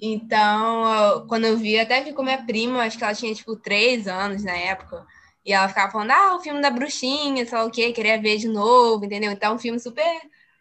[0.00, 4.06] Então, quando eu vi, até vi com minha prima, acho que ela tinha, tipo, três
[4.06, 5.04] anos na época,
[5.44, 8.36] e ela ficava falando, ah, o filme da bruxinha, sei lá o quê, queria ver
[8.36, 9.32] de novo, entendeu?
[9.32, 10.04] Então, é um filme super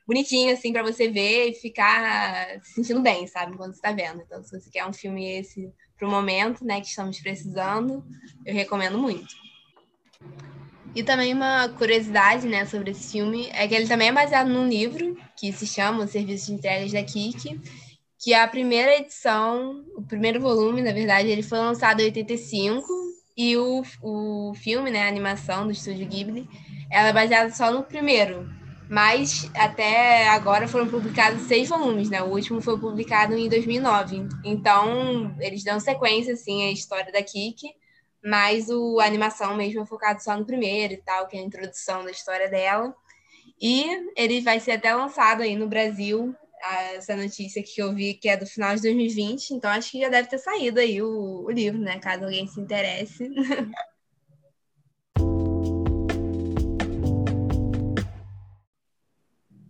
[0.07, 3.55] bonitinho, assim, para você ver e ficar se sentindo bem, sabe?
[3.55, 4.21] Quando você tá vendo.
[4.21, 8.03] Então, se você quer um filme esse pro momento, né, que estamos precisando,
[8.45, 9.35] eu recomendo muito.
[10.95, 14.67] E também uma curiosidade, né, sobre esse filme é que ele também é baseado num
[14.67, 17.59] livro que se chama O Serviço de Entregas da Kik,
[18.17, 22.87] que a primeira edição, o primeiro volume, na verdade, ele foi lançado em 85
[23.41, 26.47] e o, o filme, né, a animação do estúdio Ghibli,
[26.91, 28.49] ela é baseada só no primeiro,
[28.89, 32.21] mas até agora foram publicados seis volumes, né?
[32.21, 34.27] O último foi publicado em 2009.
[34.43, 37.67] Então, eles dão sequência, assim, à história da Kiki
[38.23, 41.43] mas o, a animação mesmo é focado só no primeiro e tal, que é a
[41.43, 42.93] introdução da história dela.
[43.61, 46.35] E ele vai ser até lançado aí no Brasil,
[46.95, 50.09] essa notícia que eu vi que é do final de 2020, então acho que já
[50.09, 51.99] deve ter saído aí o, o livro, né?
[51.99, 53.29] Caso alguém se interesse.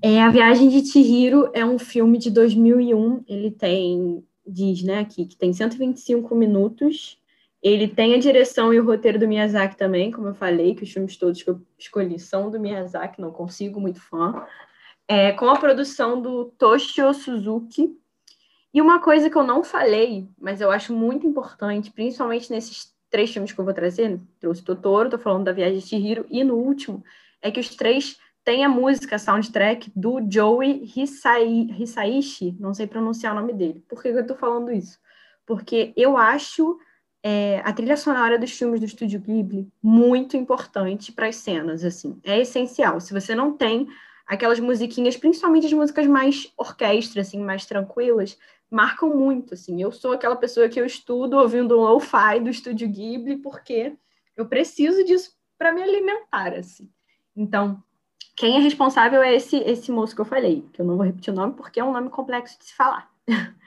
[0.02, 3.25] É, a Viagem de Chihiro é um filme de 2001.
[3.28, 7.19] Ele tem, diz, né, aqui, que tem 125 minutos.
[7.62, 10.91] Ele tem a direção e o roteiro do Miyazaki também, como eu falei, que os
[10.91, 14.45] filmes todos que eu escolhi são do Miyazaki, não consigo, muito fã.
[15.11, 17.97] É, com a produção do Toshio Suzuki.
[18.71, 23.31] E uma coisa que eu não falei, mas eu acho muito importante, principalmente nesses três
[23.31, 26.53] filmes que eu vou trazer, trouxe Totoro, tô falando da Viagem de Chihiro, e no
[26.53, 27.03] último,
[27.41, 32.85] é que os três tem a música, a soundtrack do Joey Hisai, Hisaishi, não sei
[32.85, 33.83] pronunciar o nome dele.
[33.89, 34.99] Por que eu estou falando isso?
[35.45, 36.77] Porque eu acho
[37.21, 42.19] é, a trilha sonora dos filmes do Estúdio Ghibli muito importante para as cenas, assim.
[42.23, 42.99] É essencial.
[42.99, 43.87] Se você não tem
[44.29, 48.37] aquelas musiquinhas, principalmente as músicas mais orquestra, assim, mais tranquilas,
[48.69, 49.81] marcam muito, assim.
[49.81, 53.93] Eu sou aquela pessoa que eu estudo ouvindo um lo-fi do Estúdio Ghibli porque
[54.37, 56.87] eu preciso disso para me alimentar, assim.
[57.35, 57.83] Então,
[58.37, 61.33] quem é responsável é esse, esse moço que eu falei, que eu não vou repetir
[61.33, 63.09] o nome porque é um nome complexo de se falar.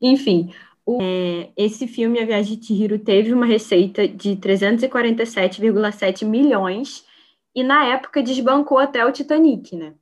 [0.00, 0.54] Enfim,
[0.86, 7.04] o, é, esse filme, A Viagem de Chihiro, teve uma receita de 347,7 milhões
[7.52, 9.94] e, na época, desbancou até o Titanic, né?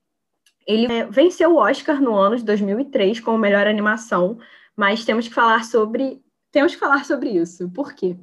[0.67, 4.39] Ele é, venceu o Oscar no ano de 2003 como melhor animação,
[4.77, 7.71] mas temos que falar sobre temos que falar sobre isso.
[7.71, 8.17] Por quê?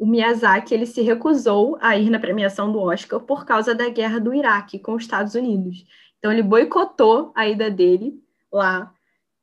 [0.00, 4.18] o Miyazaki ele se recusou a ir na premiação do Oscar por causa da guerra
[4.18, 5.84] do Iraque com os Estados Unidos.
[6.18, 8.18] Então ele boicotou a ida dele
[8.50, 8.94] lá.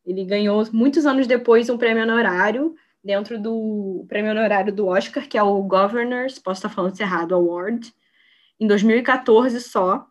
[0.03, 5.37] Ele ganhou muitos anos depois um prêmio honorário dentro do prêmio honorário do Oscar, que
[5.37, 7.93] é o Governors, posso estar falando isso errado, Award,
[8.59, 10.07] em 2014 só.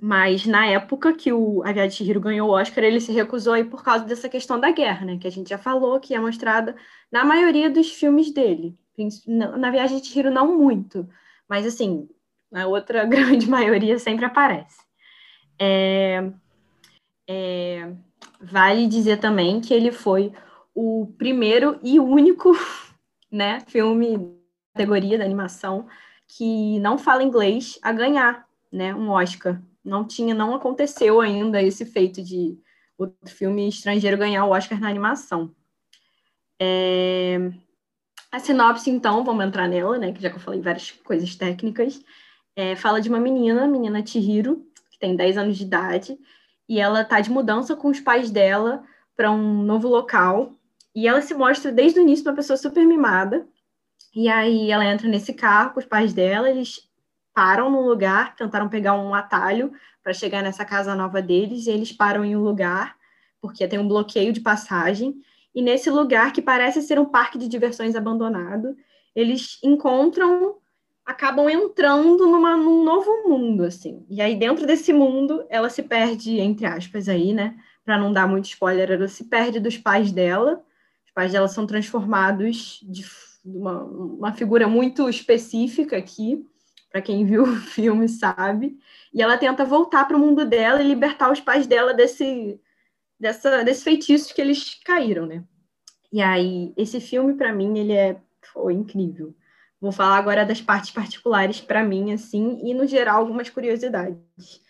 [0.00, 3.82] Mas na época que o Aviad Chihiro ganhou o Oscar, ele se recusou aí por
[3.82, 5.18] causa dessa questão da guerra, né?
[5.18, 6.76] Que a gente já falou, que é mostrada
[7.10, 8.78] na maioria dos filmes dele.
[9.26, 11.08] Na viagem de tiro, não muito,
[11.48, 12.08] mas assim,
[12.54, 14.78] a outra grande maioria sempre aparece.
[15.58, 16.30] É,
[17.28, 17.92] é,
[18.40, 20.32] vale dizer também que ele foi
[20.74, 22.52] o primeiro e único
[23.30, 24.38] né, filme
[24.72, 25.88] categoria da animação
[26.28, 29.60] que não fala inglês a ganhar né, um Oscar.
[29.88, 32.58] Não tinha, não aconteceu ainda esse feito de
[32.98, 35.54] outro filme estrangeiro ganhar o Oscar na animação.
[36.60, 37.50] É,
[38.30, 40.12] a sinopse, então, vamos entrar nela, né?
[40.12, 42.00] Que já que eu falei várias coisas técnicas.
[42.54, 46.18] É, fala de uma menina, a menina Chihiro, que tem 10 anos de idade,
[46.68, 48.84] e ela tá de mudança com os pais dela
[49.16, 50.52] para um novo local.
[50.94, 53.46] E ela se mostra desde o início uma pessoa super mimada.
[54.14, 56.87] E aí ela entra nesse carro com os pais dela, eles
[57.38, 59.70] param num lugar, tentaram pegar um atalho
[60.02, 62.96] para chegar nessa casa nova deles, e eles param em um lugar,
[63.40, 65.14] porque tem um bloqueio de passagem.
[65.54, 68.76] E nesse lugar, que parece ser um parque de diversões abandonado,
[69.14, 70.56] eles encontram,
[71.06, 74.04] acabam entrando numa, num novo mundo, assim.
[74.10, 77.54] E aí, dentro desse mundo, ela se perde, entre aspas, aí, né?
[77.84, 80.60] Para não dar muito spoiler, ela se perde dos pais dela.
[81.06, 83.04] Os pais dela são transformados de
[83.44, 86.44] uma, uma figura muito específica aqui,
[86.90, 88.78] para quem viu o filme sabe.
[89.12, 92.60] E ela tenta voltar para o mundo dela e libertar os pais dela desse
[93.18, 95.42] dessa, desse feitiço que eles caíram, né?
[96.12, 98.20] E aí, esse filme, para mim, ele é
[98.52, 99.34] foi incrível.
[99.80, 104.60] Vou falar agora das partes particulares para mim, assim, e no geral algumas curiosidades.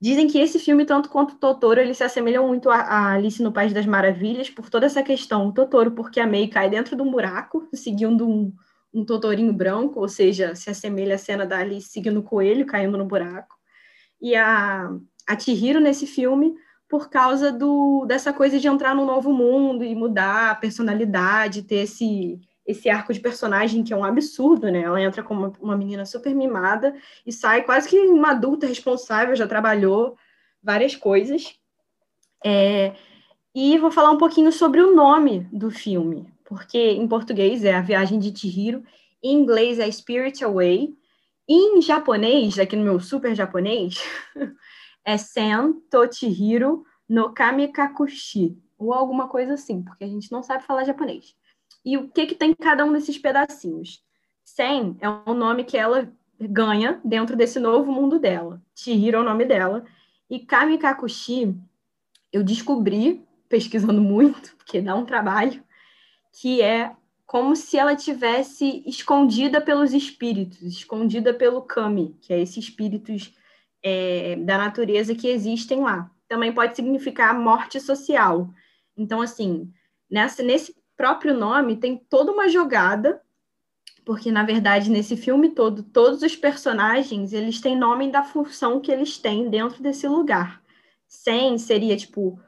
[0.00, 3.52] Dizem que esse filme, tanto quanto o Totoro, ele se assemelha muito a, Alice no
[3.52, 5.48] País das Maravilhas por toda essa questão.
[5.48, 8.52] O Totoro, porque a May cai dentro de um buraco, seguindo um,
[8.94, 12.96] um totorinho branco, ou seja, se assemelha à cena da Alice seguindo o coelho, caindo
[12.96, 13.56] no buraco.
[14.22, 14.88] E a,
[15.26, 16.54] a Chihiro, nesse filme,
[16.88, 21.80] por causa do, dessa coisa de entrar num novo mundo e mudar a personalidade, ter
[21.80, 24.82] esse, esse arco de personagem que é um absurdo, né?
[24.82, 26.94] Ela entra como uma, uma menina super mimada
[27.26, 30.16] e sai quase que uma adulta responsável, já trabalhou
[30.62, 31.58] várias coisas.
[32.44, 32.94] É,
[33.54, 37.80] e vou falar um pouquinho sobre o nome do filme, porque em português é A
[37.80, 38.84] Viagem de Chihiro,
[39.22, 40.94] em inglês é Spirit Away,
[41.48, 44.02] em japonês, aqui no meu super japonês,
[45.04, 50.84] é Sen Tochihiro no Kamikakushi, ou alguma coisa assim, porque a gente não sabe falar
[50.84, 51.34] japonês.
[51.84, 54.02] E o que, que tem cada um desses pedacinhos?
[54.42, 58.62] Sen é o nome que ela ganha dentro desse novo mundo dela.
[58.74, 59.84] Chihiro é o nome dela.
[60.28, 61.54] E Kamikakushi,
[62.32, 65.62] eu descobri, pesquisando muito, porque dá um trabalho,
[66.40, 66.94] que é
[67.26, 73.34] como se ela tivesse escondida pelos espíritos, escondida pelo Kami, que é esses espíritos
[73.82, 76.10] é, da natureza que existem lá.
[76.28, 78.50] Também pode significar morte social.
[78.96, 79.72] Então, assim,
[80.10, 83.20] nessa, nesse próprio nome tem toda uma jogada,
[84.04, 88.92] porque, na verdade, nesse filme todo, todos os personagens, eles têm nome da função que
[88.92, 90.62] eles têm dentro desse lugar.
[91.08, 92.38] 100 seria, tipo,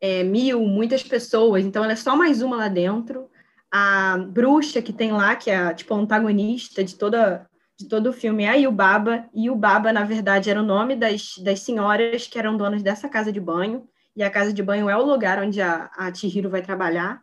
[0.00, 3.28] é, mil, muitas pessoas, então ela é só mais uma lá dentro.
[3.70, 8.12] A bruxa que tem lá, que é, tipo, a antagonista de toda de todo o
[8.12, 12.56] filme é a Yubaba, Yubaba, na verdade, era o nome das, das senhoras que eram
[12.56, 13.86] donas dessa casa de banho,
[14.16, 17.22] e a casa de banho é o lugar onde a, a Chihiro vai trabalhar,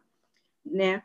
[0.64, 1.02] né?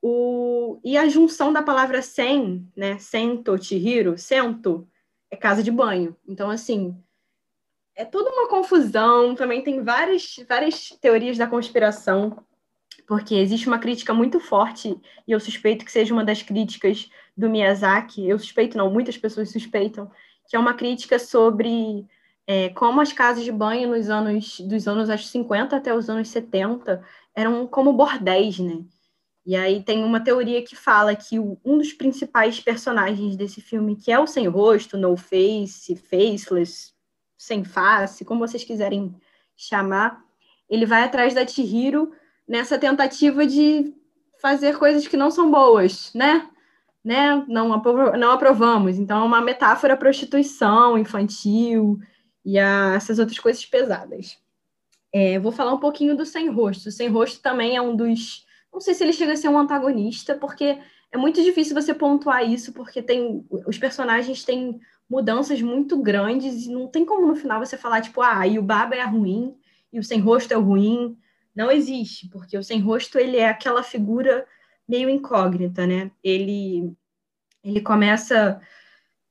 [0.00, 2.96] O, e a junção da palavra sen, né?
[2.98, 4.88] Sento, Chihiro, sento,
[5.30, 6.16] é casa de banho.
[6.26, 6.96] Então, assim,
[7.96, 9.34] é toda uma confusão.
[9.34, 12.44] Também tem várias, várias teorias da conspiração,
[13.08, 17.48] porque existe uma crítica muito forte, e eu suspeito que seja uma das críticas do
[17.48, 18.28] Miyazaki.
[18.28, 20.10] Eu suspeito, não, muitas pessoas suspeitam,
[20.48, 22.06] que é uma crítica sobre
[22.46, 26.28] é, como as casas de banho nos anos dos anos acho, 50 até os anos
[26.28, 27.02] 70
[27.34, 28.84] eram como bordéis, né?
[29.44, 34.10] E aí tem uma teoria que fala que um dos principais personagens desse filme, que
[34.10, 36.95] é o sem rosto, no face, faceless,
[37.36, 39.14] sem face, como vocês quiserem
[39.56, 40.22] chamar,
[40.68, 42.12] ele vai atrás da Chihiro
[42.46, 43.94] nessa tentativa de
[44.40, 46.48] fazer coisas que não são boas, né?
[47.04, 47.44] né?
[47.48, 47.68] Não,
[48.18, 48.98] não aprovamos.
[48.98, 51.98] Então, é uma metáfora à prostituição infantil
[52.44, 54.38] e a essas outras coisas pesadas.
[55.12, 56.88] É, vou falar um pouquinho do Sem Rosto.
[56.88, 59.58] O Sem Rosto também é um dos não sei se ele chega a ser um
[59.58, 60.78] antagonista, porque
[61.10, 64.78] é muito difícil você pontuar isso, porque tem os personagens têm
[65.08, 68.62] mudanças muito grandes e não tem como no final você falar, tipo, ah, e o
[68.62, 69.56] Baba é ruim
[69.92, 71.16] e o Sem Rosto é ruim.
[71.54, 74.46] Não existe, porque o Sem Rosto ele é aquela figura
[74.88, 76.10] meio incógnita, né?
[76.22, 76.92] Ele,
[77.64, 78.60] ele começa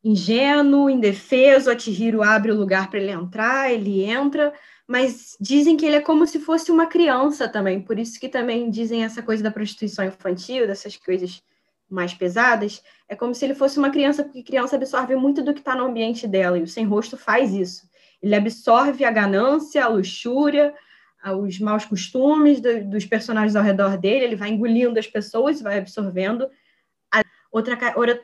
[0.03, 4.53] ingênuo, indefeso, a Chihiro abre o lugar para ele entrar, ele entra,
[4.88, 8.69] mas dizem que ele é como se fosse uma criança também, por isso que também
[8.69, 11.41] dizem essa coisa da prostituição infantil, dessas coisas
[11.90, 15.60] mais pesadas, é como se ele fosse uma criança, porque criança absorve muito do que
[15.60, 17.88] está no ambiente dela, e o sem rosto faz isso.
[18.22, 20.74] Ele absorve a ganância, a luxúria,
[21.34, 25.78] os maus costumes do, dos personagens ao redor dele, ele vai engolindo as pessoas, vai
[25.78, 26.48] absorvendo.
[27.52, 27.78] Outra,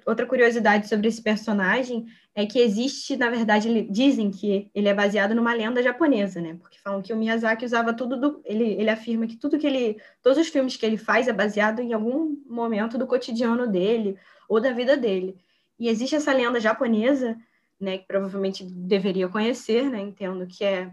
[0.05, 4.93] outra curiosidade sobre esse personagem é que existe, na verdade, ele, dizem que ele é
[4.93, 6.57] baseado numa lenda japonesa, né?
[6.59, 8.41] Porque falam que o Miyazaki usava tudo do.
[8.45, 10.01] Ele, ele afirma que tudo que ele.
[10.21, 14.17] Todos os filmes que ele faz é baseado em algum momento do cotidiano dele
[14.47, 15.37] ou da vida dele.
[15.79, 17.37] E existe essa lenda japonesa,
[17.79, 17.97] né?
[17.97, 19.99] Que provavelmente deveria conhecer, né?
[19.99, 20.91] Entendo que é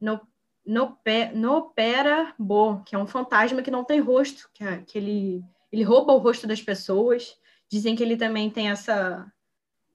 [0.00, 0.20] no,
[0.64, 0.96] no,
[1.34, 5.44] no Pera Bo, que é um fantasma que não tem rosto, que, é, que ele,
[5.70, 7.36] ele rouba o rosto das pessoas
[7.72, 9.26] Dizem que ele também tem essa.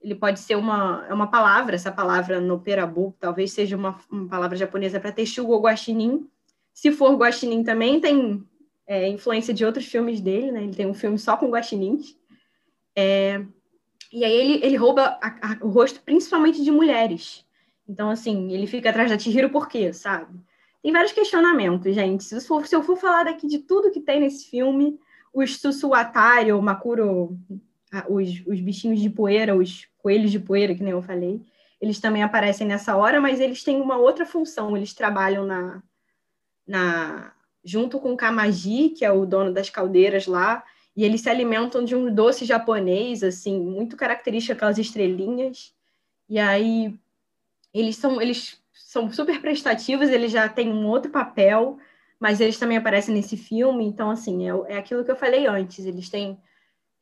[0.02, 4.28] Ele pode ser uma, é uma palavra, essa palavra no perabu, talvez seja uma, uma
[4.28, 6.28] palavra japonesa para texugo ou guaxinim.
[6.74, 8.44] Se for guaxinim também, tem
[8.84, 10.64] é, influência de outros filmes dele, né?
[10.64, 12.16] Ele tem um filme só com guaxinins.
[12.96, 13.44] É,
[14.12, 17.46] e aí ele, ele rouba a, a, o rosto principalmente de mulheres.
[17.88, 20.36] Então, assim, ele fica atrás da Chihiro por quê, sabe?
[20.82, 22.24] Tem vários questionamentos, gente.
[22.24, 24.98] Se eu for, se eu for falar daqui de tudo que tem nesse filme,
[25.32, 27.38] os Sussuatari ou Makuro
[28.08, 31.40] os, os bichinhos de poeira, os coelhos de poeira, que nem eu falei,
[31.80, 35.82] eles também aparecem nessa hora, mas eles têm uma outra função, eles trabalham na,
[36.66, 37.32] na
[37.64, 40.64] junto com o Kamaji, que é o dono das caldeiras lá,
[40.96, 45.72] e eles se alimentam de um doce japonês, assim, muito característico, aquelas estrelinhas,
[46.28, 46.98] e aí
[47.72, 51.78] eles são, eles são super prestativos, eles já têm um outro papel,
[52.18, 55.84] mas eles também aparecem nesse filme, então, assim, é, é aquilo que eu falei antes,
[55.84, 56.38] eles têm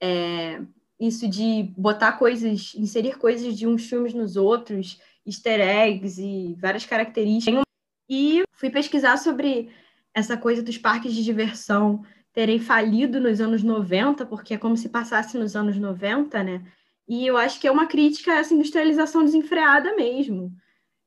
[0.01, 0.61] é,
[0.99, 6.85] isso de botar coisas, inserir coisas de uns filmes nos outros, easter eggs e várias
[6.85, 7.63] características.
[8.09, 9.71] E fui pesquisar sobre
[10.15, 14.89] essa coisa dos parques de diversão terem falido nos anos 90, porque é como se
[14.89, 16.65] passasse nos anos 90, né?
[17.09, 20.53] E eu acho que é uma crítica a essa industrialização desenfreada mesmo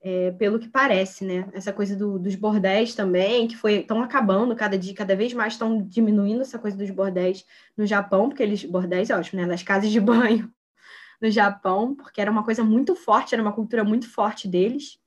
[0.01, 1.49] é, pelo que parece, né?
[1.53, 5.53] Essa coisa do, dos bordéis também, que foi estão acabando cada dia, cada vez mais
[5.53, 7.45] estão diminuindo essa coisa dos bordéis
[7.75, 9.47] no Japão, porque eles bordéis é ótimo, né?
[9.47, 10.51] Das casas de banho
[11.21, 14.99] no Japão, porque era uma coisa muito forte, era uma cultura muito forte deles.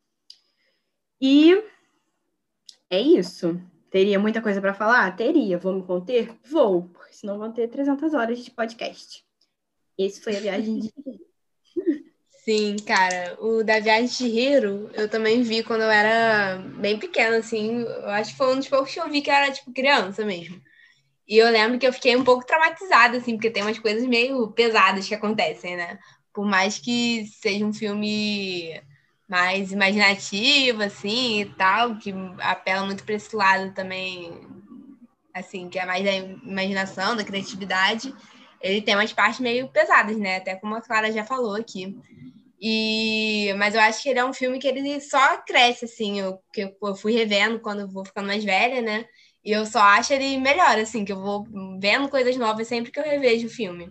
[1.21, 1.63] E
[2.91, 3.61] é isso.
[3.91, 5.15] Teria muita coisa para falar?
[5.17, 5.59] Teria.
[5.59, 6.35] Vou me conter?
[6.45, 9.25] Vou, porque senão vão ter 300 horas de podcast.
[9.97, 10.93] Esse foi a viagem de
[12.45, 17.37] Sim, cara, o da Viagem de Hiro eu também vi quando eu era bem pequena,
[17.37, 17.83] assim.
[17.83, 20.61] Eu acho que foi um dos poucos que eu vi que era, tipo, criança mesmo.
[21.29, 24.49] E eu lembro que eu fiquei um pouco traumatizada, assim, porque tem umas coisas meio
[24.53, 25.99] pesadas que acontecem, né?
[26.35, 28.81] Por mais que seja um filme
[29.29, 34.33] mais imaginativo, assim, e tal, que apela muito para esse lado também,
[35.35, 38.15] assim, que é mais da imaginação, da criatividade,
[38.63, 40.37] ele tem umas partes meio pesadas, né?
[40.37, 41.97] Até como a Clara já falou aqui.
[42.61, 46.39] E, mas eu acho que ele é um filme que ele só cresce, assim, eu,
[46.53, 49.05] que eu fui revendo quando vou ficando mais velha, né?
[49.45, 51.45] E eu só acho ele melhor, assim, que eu vou
[51.81, 53.91] vendo coisas novas sempre que eu revejo o filme.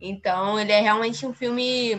[0.00, 1.96] Então, ele é realmente um filme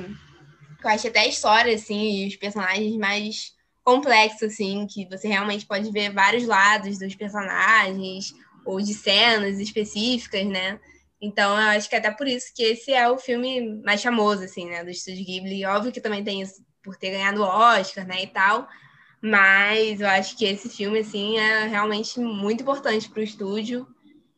[0.80, 3.54] que eu acho até a história, assim, e os personagens mais
[3.84, 8.34] complexos, assim, que você realmente pode ver vários lados dos personagens
[8.66, 10.80] ou de cenas específicas, né?
[11.24, 14.44] Então, eu acho que é até por isso que esse é o filme mais famoso,
[14.44, 15.66] assim, né, do Estúdio Ghibli.
[15.66, 18.68] Óbvio que também tem isso por ter ganhado o Oscar, né, e tal.
[19.22, 23.88] Mas eu acho que esse filme, assim, é realmente muito importante para o estúdio.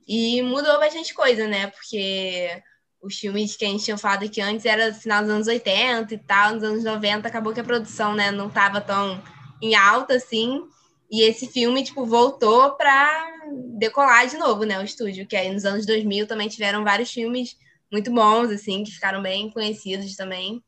[0.08, 1.66] E mudou bastante coisa, né?
[1.68, 2.62] Porque
[3.02, 6.18] os filmes que a gente tinha falado aqui antes era final dos anos 80 e
[6.20, 9.20] tal, nos anos 90 acabou que a produção, né, não estava tão
[9.60, 10.62] em alta assim.
[11.10, 13.32] E esse filme, tipo, voltou para
[13.78, 17.58] decolar de novo, né, o estúdio, que aí nos anos 2000 também tiveram vários filmes
[17.92, 20.64] muito bons, assim, que ficaram bem conhecidos também.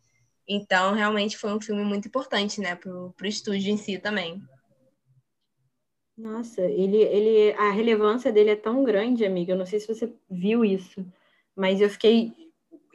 [0.48, 4.42] Então, realmente foi um filme muito importante, né, pro, pro estúdio em si também.
[6.18, 9.54] Nossa, ele, ele, a relevância dele é tão grande, amiga.
[9.54, 11.06] Eu não sei se você viu isso,
[11.56, 12.47] mas eu fiquei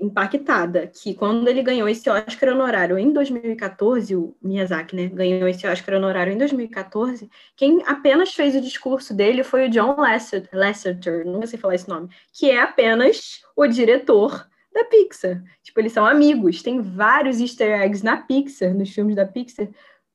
[0.03, 5.67] impactada que quando ele ganhou esse Oscar honorário em 2014, o Miyazaki, né, ganhou esse
[5.67, 11.47] Oscar honorário em 2014, quem apenas fez o discurso dele foi o John Lasseter, não
[11.47, 15.43] sei falar esse nome, que é apenas o diretor da Pixar.
[15.63, 16.63] Tipo, eles são amigos.
[16.63, 19.69] Tem vários easter eggs na Pixar, nos filmes da Pixar,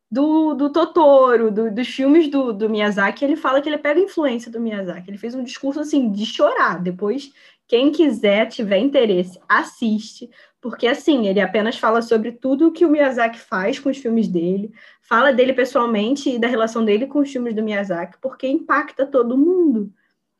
[0.10, 3.24] do, do Totoro, do, dos filmes do, do Miyazaki.
[3.24, 5.10] Ele fala que ele pega influência do Miyazaki.
[5.10, 6.82] Ele fez um discurso, assim, de chorar.
[6.82, 7.32] Depois,
[7.68, 10.30] quem quiser, tiver interesse, assiste.
[10.61, 14.28] Porque, assim, ele apenas fala sobre tudo o que o Miyazaki faz com os filmes
[14.28, 14.72] dele.
[15.01, 19.38] Fala dele pessoalmente e da relação dele com os filmes do Miyazaki, porque impacta todo
[19.38, 19.93] mundo.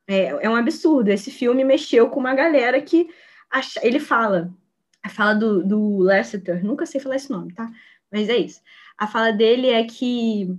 [0.07, 1.09] É, é um absurdo.
[1.09, 3.09] Esse filme mexeu com uma galera que
[3.82, 4.51] ele fala,
[5.03, 7.69] a fala do, do Lasseter, nunca sei falar esse nome, tá?
[8.11, 8.61] Mas é isso.
[8.97, 10.57] A fala dele é que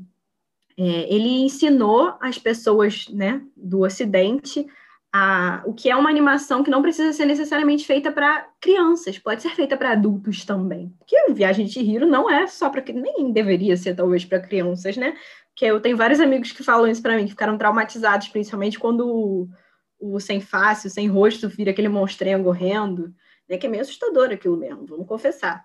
[0.76, 4.66] é, ele ensinou as pessoas né, do Ocidente
[5.12, 9.42] a, o que é uma animação que não precisa ser necessariamente feita para crianças, pode
[9.42, 10.94] ser feita para adultos também.
[10.98, 15.16] Porque Viagem de Hiro não é só para nem deveria ser talvez para crianças, né?
[15.48, 19.48] Porque eu tenho vários amigos que falam isso para mim, que ficaram traumatizados, principalmente quando
[19.98, 23.12] o sem face, o sem rosto, vira aquele monstrengo correndo,
[23.48, 23.56] né?
[23.56, 25.64] Que é meio assustador aquilo mesmo, vamos confessar.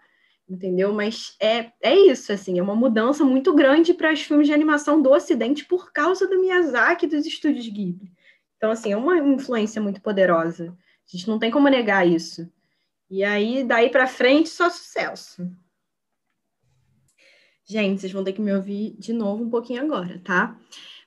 [0.49, 0.93] Entendeu?
[0.93, 5.01] Mas é, é isso, assim, é uma mudança muito grande para os filmes de animação
[5.01, 8.12] do Ocidente por causa do Miyazaki e dos estúdios Ghibli.
[8.63, 10.73] Então, assim, é uma influência muito poderosa.
[11.05, 12.49] A gente não tem como negar isso.
[13.09, 15.45] E aí, daí para frente, só sucesso.
[17.65, 20.57] Gente, vocês vão ter que me ouvir de novo um pouquinho agora, tá?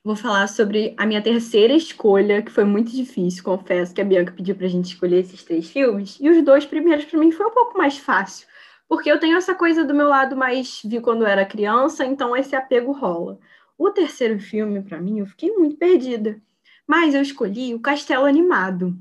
[0.05, 4.35] Vou falar sobre a minha terceira escolha, que foi muito difícil, confesso que a Bianca
[4.37, 7.47] pediu para a gente escolher esses três filmes, e os dois primeiros para mim foi
[7.47, 8.47] um pouco mais fácil,
[8.87, 12.55] porque eu tenho essa coisa do meu lado mais vi quando era criança, então esse
[12.55, 13.39] apego rola.
[13.79, 16.39] O terceiro filme, para mim, eu fiquei muito perdida,
[16.87, 18.97] mas eu escolhi o Castelo Animado.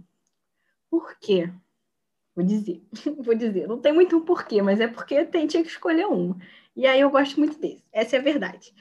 [0.90, 1.52] Por quê?
[2.36, 2.84] Vou dizer,
[3.24, 6.36] vou dizer, não tem muito um porquê, mas é porque tem, tinha que escolher um.
[6.76, 8.74] E aí eu gosto muito desse, essa é a verdade.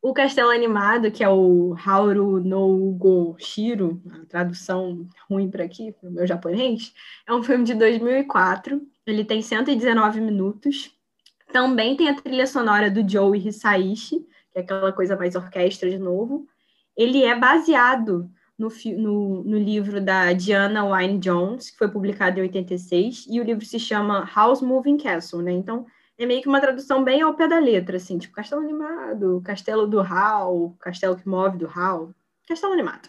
[0.00, 5.92] O Castelo Animado, que é o Hauru no Go Shiro, a tradução ruim para aqui,
[5.92, 6.92] para o meu japonês,
[7.26, 8.86] é um filme de 2004.
[9.06, 10.94] Ele tem 119 minutos.
[11.50, 14.20] Também tem a trilha sonora do Joe Hisaishi,
[14.52, 16.46] que é aquela coisa mais orquestra de novo.
[16.94, 22.42] Ele é baseado no, no, no, livro da Diana Wynne Jones, que foi publicado em
[22.42, 25.52] 86, e o livro se chama House Moving Castle, né?
[25.52, 25.86] Então,
[26.16, 29.86] é meio que uma tradução bem ao pé da letra, assim, tipo Castelo Animado, Castelo
[29.86, 32.14] do Hal, Castelo que Move do Hal,
[32.46, 33.08] Castelo Animado.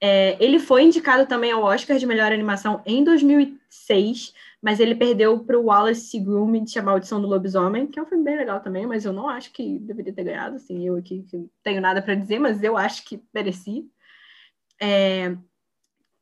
[0.00, 5.38] É, ele foi indicado também ao Oscar de Melhor Animação em 2006, mas ele perdeu
[5.40, 8.86] para o Wallace Gromit, A Maldição do Lobisomem, que é um filme bem legal também,
[8.86, 12.14] mas eu não acho que deveria ter ganhado, assim, eu aqui que tenho nada para
[12.14, 13.84] dizer, mas eu acho que merecia.
[14.84, 15.36] É,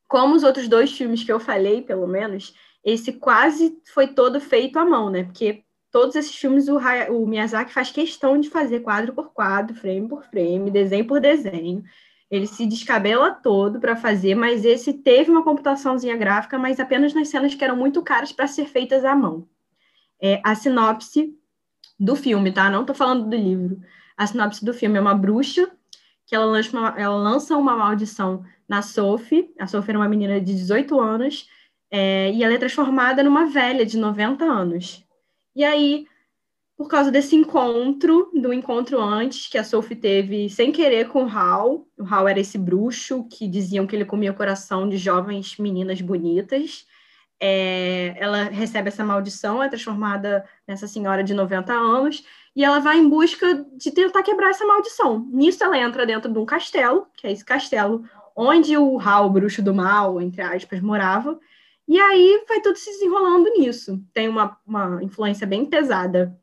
[0.06, 2.54] como os outros dois filmes que eu falei, pelo menos,
[2.84, 5.24] esse quase foi todo feito à mão, né?
[5.24, 10.06] Porque todos esses filmes o, o, Miyazaki faz questão de fazer quadro por quadro, frame
[10.06, 11.82] por frame, desenho por desenho.
[12.30, 17.28] Ele se descabela todo para fazer, mas esse teve uma computaçãozinha gráfica, mas apenas nas
[17.28, 19.48] cenas que eram muito caras para ser feitas à mão.
[20.20, 21.34] É, a sinopse
[21.98, 22.68] do filme, tá?
[22.68, 23.80] Não estou falando do livro.
[24.18, 25.70] A sinopse do filme é uma bruxa
[26.30, 29.52] que ela lança uma, ela lança uma maldição na Sophie.
[29.58, 31.48] A Sophie era uma menina de 18 anos
[31.90, 35.04] é, e ela é transformada numa velha de 90 anos.
[35.56, 36.06] E aí,
[36.76, 41.28] por causa desse encontro, do encontro antes que a Sophie teve sem querer com o
[41.28, 45.58] Hal, o Hal era esse bruxo que diziam que ele comia o coração de jovens
[45.58, 46.86] meninas bonitas.
[47.40, 52.22] é, ela recebe essa maldição, é transformada nessa senhora de 90 anos,
[52.60, 55.26] e ela vai em busca de tentar quebrar essa maldição.
[55.32, 58.04] Nisso, ela entra dentro de um castelo, que é esse castelo
[58.36, 61.40] onde o Hal, o bruxo do mal, entre aspas, morava,
[61.88, 63.98] e aí vai tudo se desenrolando nisso.
[64.12, 66.38] Tem uma, uma influência bem pesada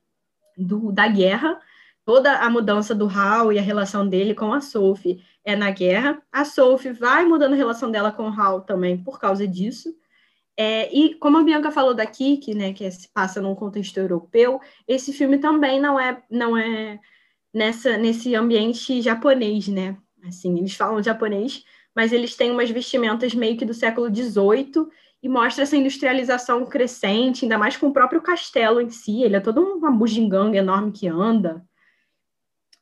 [0.58, 1.60] do, da guerra,
[2.04, 6.20] toda a mudança do Hal e a relação dele com a Sophie é na guerra.
[6.32, 9.96] A Sophie vai mudando a relação dela com o Hal também por causa disso.
[10.60, 14.60] É, e como a Bianca falou da Kiki, né, que se passa num contexto europeu,
[14.88, 17.00] esse filme também não é não é
[17.54, 19.96] nessa nesse ambiente japonês, né?
[20.28, 21.64] Assim, eles falam japonês,
[21.96, 24.88] mas eles têm umas vestimentas meio que do século XVIII
[25.22, 29.22] e mostra essa industrialização crescente, ainda mais com o próprio castelo em si.
[29.24, 31.64] Ele é todo uma bugiganga enorme que anda.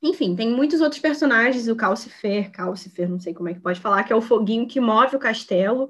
[0.02, 4.04] Enfim, tem muitos outros personagens, o Calcifer, Calcifer, não sei como é que pode falar,
[4.04, 5.90] que é o foguinho que move o castelo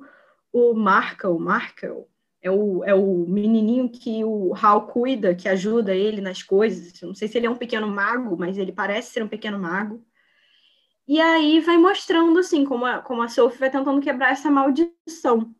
[0.58, 2.08] o Markel, Markel
[2.41, 7.01] é o, é o menininho que o Hal cuida, que ajuda ele nas coisas.
[7.01, 10.01] Não sei se ele é um pequeno mago, mas ele parece ser um pequeno mago.
[11.06, 15.53] E aí vai mostrando assim como a, como a Sophie vai tentando quebrar essa maldição.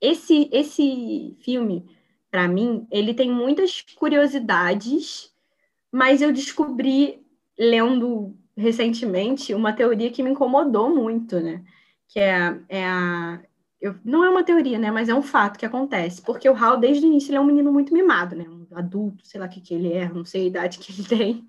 [0.00, 1.84] Esse esse filme,
[2.30, 5.34] para mim, ele tem muitas curiosidades,
[5.90, 7.20] mas eu descobri
[7.58, 11.64] lendo recentemente uma teoria que me incomodou muito, né?
[12.06, 13.42] Que é, é a
[13.80, 14.90] eu, não é uma teoria, né?
[14.90, 16.20] Mas é um fato que acontece.
[16.22, 18.44] Porque o Hal, desde o início, ele é um menino muito mimado, né?
[18.48, 21.06] Um adulto, sei lá o que, que ele é, não sei a idade que ele
[21.08, 21.48] tem.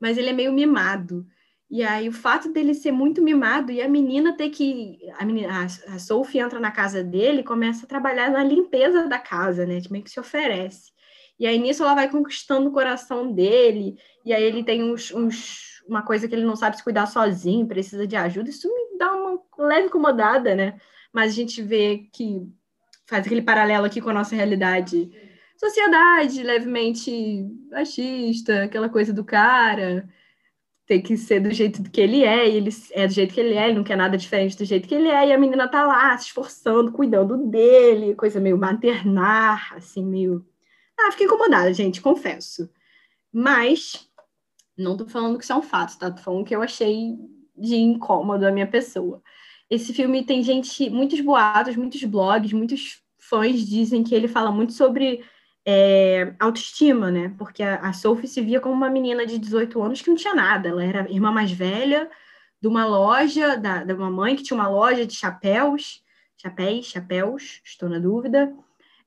[0.00, 1.26] Mas ele é meio mimado.
[1.68, 4.98] E aí, o fato dele ser muito mimado e a menina ter que.
[5.18, 9.18] A, menina, a, Sophie entra na casa dele e começa a trabalhar na limpeza da
[9.18, 9.80] casa, né?
[9.90, 10.92] Meio que se oferece.
[11.38, 13.98] E aí, nisso, ela vai conquistando o coração dele.
[14.24, 17.66] E aí, ele tem uns, uns, uma coisa que ele não sabe se cuidar sozinho,
[17.66, 18.48] precisa de ajuda.
[18.48, 20.80] Isso me dá uma leve incomodada, né?
[21.16, 22.46] Mas a gente vê que
[23.06, 25.10] faz aquele paralelo aqui com a nossa realidade.
[25.56, 30.06] Sociedade levemente machista, aquela coisa do cara
[30.86, 33.54] tem que ser do jeito que ele é, e ele é do jeito que ele
[33.54, 35.84] é, ele não quer nada diferente do jeito que ele é, e a menina tá
[35.86, 40.46] lá se esforçando, cuidando dele, coisa meio maternar, assim, meio.
[40.98, 42.70] Ah, fiquei incomodada, gente, confesso.
[43.32, 44.06] Mas
[44.76, 46.10] não tô falando que isso é um fato, tá?
[46.10, 47.16] Tô falando que eu achei
[47.56, 49.22] de incômodo a minha pessoa.
[49.68, 54.72] Esse filme tem gente, muitos boatos, muitos blogs, muitos fãs dizem que ele fala muito
[54.72, 55.24] sobre
[55.66, 57.34] é, autoestima, né?
[57.36, 60.34] Porque a, a, Sophie se via como uma menina de 18 anos que não tinha
[60.34, 60.68] nada.
[60.68, 62.08] Ela era irmã mais velha
[62.60, 66.02] de uma loja, da, da uma mãe que tinha uma loja de chapéus,
[66.36, 68.54] chapéus, chapéus, estou na dúvida.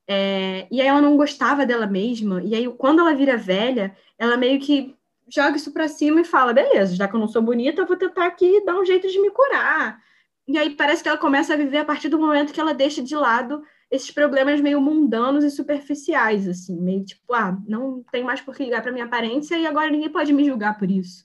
[0.05, 2.41] É, e aí ela não gostava dela mesma.
[2.43, 4.95] E aí, quando ela vira velha, ela meio que
[5.29, 7.95] joga isso para cima e fala: beleza, já que eu não sou bonita, eu vou
[7.95, 10.01] tentar aqui dar um jeito de me curar.
[10.49, 13.03] E aí parece que ela começa a viver a partir do momento que ela deixa
[13.03, 18.41] de lado esses problemas meio mundanos e superficiais, assim, meio tipo, ah, não tem mais
[18.41, 21.23] por que ligar para minha aparência e agora ninguém pode me julgar por isso.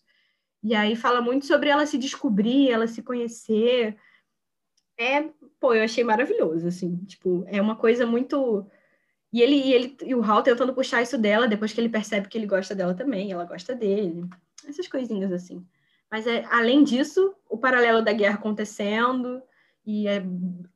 [0.62, 3.96] E aí fala muito sobre ela se descobrir, ela se conhecer.
[4.98, 5.22] É,
[5.58, 8.66] pô, eu achei maravilhoso, assim, tipo, é uma coisa muito
[9.32, 12.28] e ele e ele e o Hal tentando puxar isso dela depois que ele percebe
[12.28, 14.28] que ele gosta dela também, ela gosta dele.
[14.68, 15.66] Essas coisinhas assim.
[16.14, 19.42] Mas, é, além disso, o paralelo da guerra acontecendo,
[19.84, 20.22] e é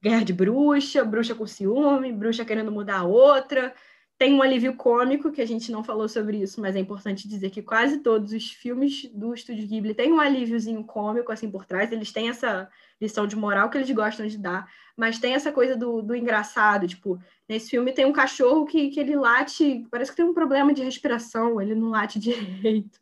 [0.02, 3.72] guerra de bruxa, bruxa com ciúme, bruxa querendo mudar a outra.
[4.18, 7.50] Tem um alívio cômico, que a gente não falou sobre isso, mas é importante dizer
[7.50, 11.92] que quase todos os filmes do Estúdio Ghibli têm um alíviozinho cômico, assim, por trás.
[11.92, 12.68] Eles têm essa
[13.00, 16.88] lição de moral que eles gostam de dar, mas tem essa coisa do, do engraçado.
[16.88, 20.74] Tipo, nesse filme tem um cachorro que, que ele late, parece que tem um problema
[20.74, 22.98] de respiração, ele não late direito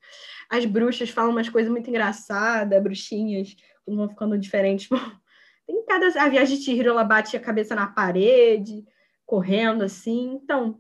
[0.49, 4.89] as bruxas falam umas coisas muito engraçadas, bruxinhas, quando vão ficando diferentes.
[5.67, 6.07] Tem cada.
[6.23, 8.85] A viagem de Chihiro, ela bate a cabeça na parede,
[9.25, 10.39] correndo assim.
[10.43, 10.79] Então,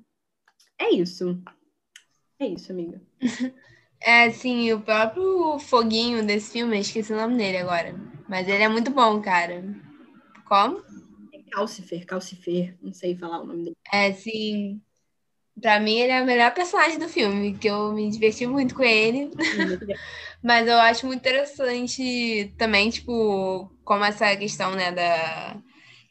[0.78, 1.40] é isso.
[2.38, 3.00] É isso, amiga.
[3.98, 7.94] É, sim, o próprio foguinho desse filme, esqueci o nome dele agora.
[8.28, 9.64] Mas ele é muito bom, cara.
[10.46, 10.82] Como?
[11.32, 13.76] É Calcifer, Calcifer, não sei falar o nome dele.
[13.92, 14.80] É, sim.
[15.60, 18.82] Pra mim, ele é o melhor personagem do filme, que eu me diverti muito com
[18.82, 19.30] ele.
[20.44, 25.56] Mas eu acho muito interessante também, tipo, como essa questão, né, da.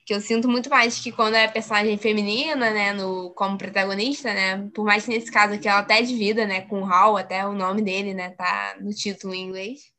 [0.06, 4.70] Que eu sinto muito mais que quando é personagem feminina, né, no, como protagonista, né,
[4.74, 7.46] por mais que nesse caso aqui ela até é de vida, né, com Hal, até
[7.46, 9.92] o nome dele, né, tá no título em inglês.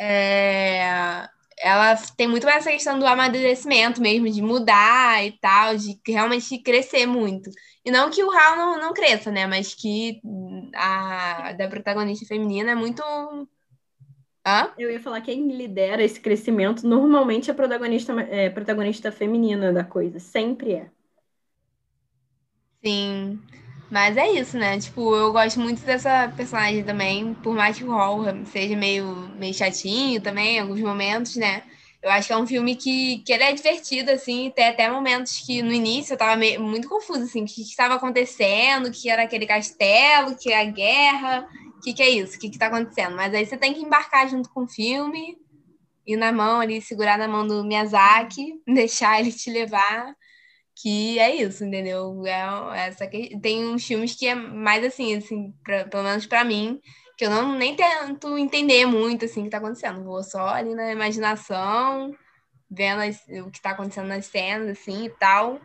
[0.00, 1.26] É,
[1.58, 6.58] ela tem muito mais essa questão do amadurecimento mesmo, de mudar e tal, de realmente
[6.62, 7.50] crescer muito.
[7.84, 9.46] E não que o Hal não, não cresça, né?
[9.46, 10.20] Mas que
[10.74, 13.02] a da protagonista feminina é muito.
[14.48, 14.72] Hã?
[14.78, 19.84] Eu ia falar quem lidera esse crescimento normalmente é a protagonista, é, protagonista feminina da
[19.84, 20.18] coisa.
[20.18, 20.90] Sempre é.
[22.84, 23.38] Sim.
[23.90, 24.78] Mas é isso, né?
[24.78, 29.06] Tipo, eu gosto muito dessa personagem também, por mais que o Hall seja meio,
[29.38, 31.62] meio chatinho também, em alguns momentos, né?
[32.02, 35.40] Eu acho que é um filme que, que ele é divertido, assim, tem até momentos
[35.44, 39.10] que no início eu tava meio, muito confusa, assim, o que estava acontecendo, o que
[39.10, 42.50] era aquele castelo, o que é a guerra, o que, que é isso, o que,
[42.50, 43.16] que tá acontecendo.
[43.16, 45.38] Mas aí você tem que embarcar junto com o filme,
[46.06, 50.14] ir na mão ali, segurar na mão do Miyazaki, deixar ele te levar
[50.80, 52.24] que é isso, entendeu?
[52.24, 56.44] É essa que tem uns filmes que é mais assim, assim, pra, pelo menos para
[56.44, 56.80] mim,
[57.16, 60.04] que eu não nem tento entender muito assim o que tá acontecendo.
[60.04, 62.14] Vou só ali na imaginação,
[62.70, 65.60] vendo as, o que tá acontecendo nas cenas assim e tal.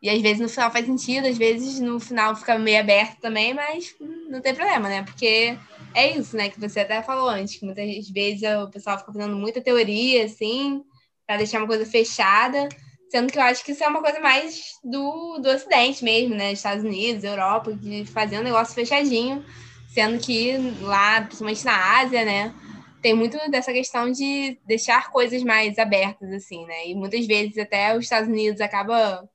[0.00, 3.52] E às vezes no final faz sentido, às vezes no final fica meio aberto também,
[3.52, 3.94] mas
[4.28, 5.02] não tem problema, né?
[5.02, 5.58] Porque
[5.94, 6.48] é isso, né?
[6.48, 10.82] Que você até falou antes, que muitas vezes o pessoal fica fazendo muita teoria, assim,
[11.26, 12.68] para deixar uma coisa fechada.
[13.10, 16.52] Sendo que eu acho que isso é uma coisa mais do, do Ocidente mesmo, né?
[16.52, 19.44] Estados Unidos, Europa, de fazer um negócio fechadinho.
[19.88, 22.54] Sendo que lá, principalmente na Ásia, né?
[23.02, 26.88] Tem muito dessa questão de deixar coisas mais abertas, assim, né?
[26.88, 29.28] E muitas vezes até os Estados Unidos acaba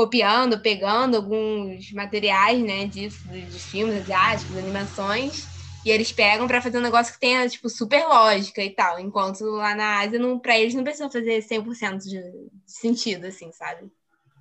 [0.00, 5.46] copiando, pegando alguns materiais, né, disso, de filmes asiáticos, animações,
[5.84, 8.98] e eles pegam para fazer um negócio que tenha, tipo, super lógica e tal.
[8.98, 13.52] Enquanto lá na Ásia, não, pra eles não precisa fazer 100% de, de sentido, assim,
[13.52, 13.90] sabe?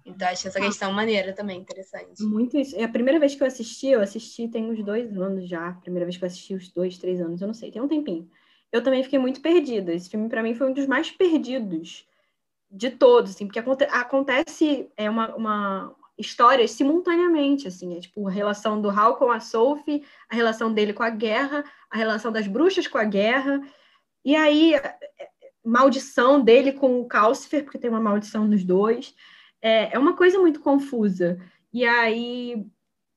[0.06, 0.62] Então, acho essa ah.
[0.62, 2.24] questão maneira também, interessante.
[2.24, 2.78] Muito isso.
[2.78, 5.74] É a primeira vez que eu assisti, eu assisti tem uns dois anos já.
[5.74, 8.30] Primeira vez que eu assisti, uns dois, três anos, eu não sei, tem um tempinho.
[8.72, 9.92] Eu também fiquei muito perdida.
[9.92, 12.08] Esse filme, para mim, foi um dos mais perdidos
[12.70, 18.82] de todos, assim, porque acontece é uma, uma, histórias simultaneamente, assim, é tipo a relação
[18.82, 22.88] do Hal com a Sophie, a relação dele com a guerra, a relação das bruxas
[22.88, 23.62] com a guerra,
[24.24, 25.30] e aí é, é,
[25.64, 29.16] maldição dele com o Calcifer, porque tem uma maldição nos dois,
[29.62, 31.40] é, é uma coisa muito confusa.
[31.74, 32.66] E aí,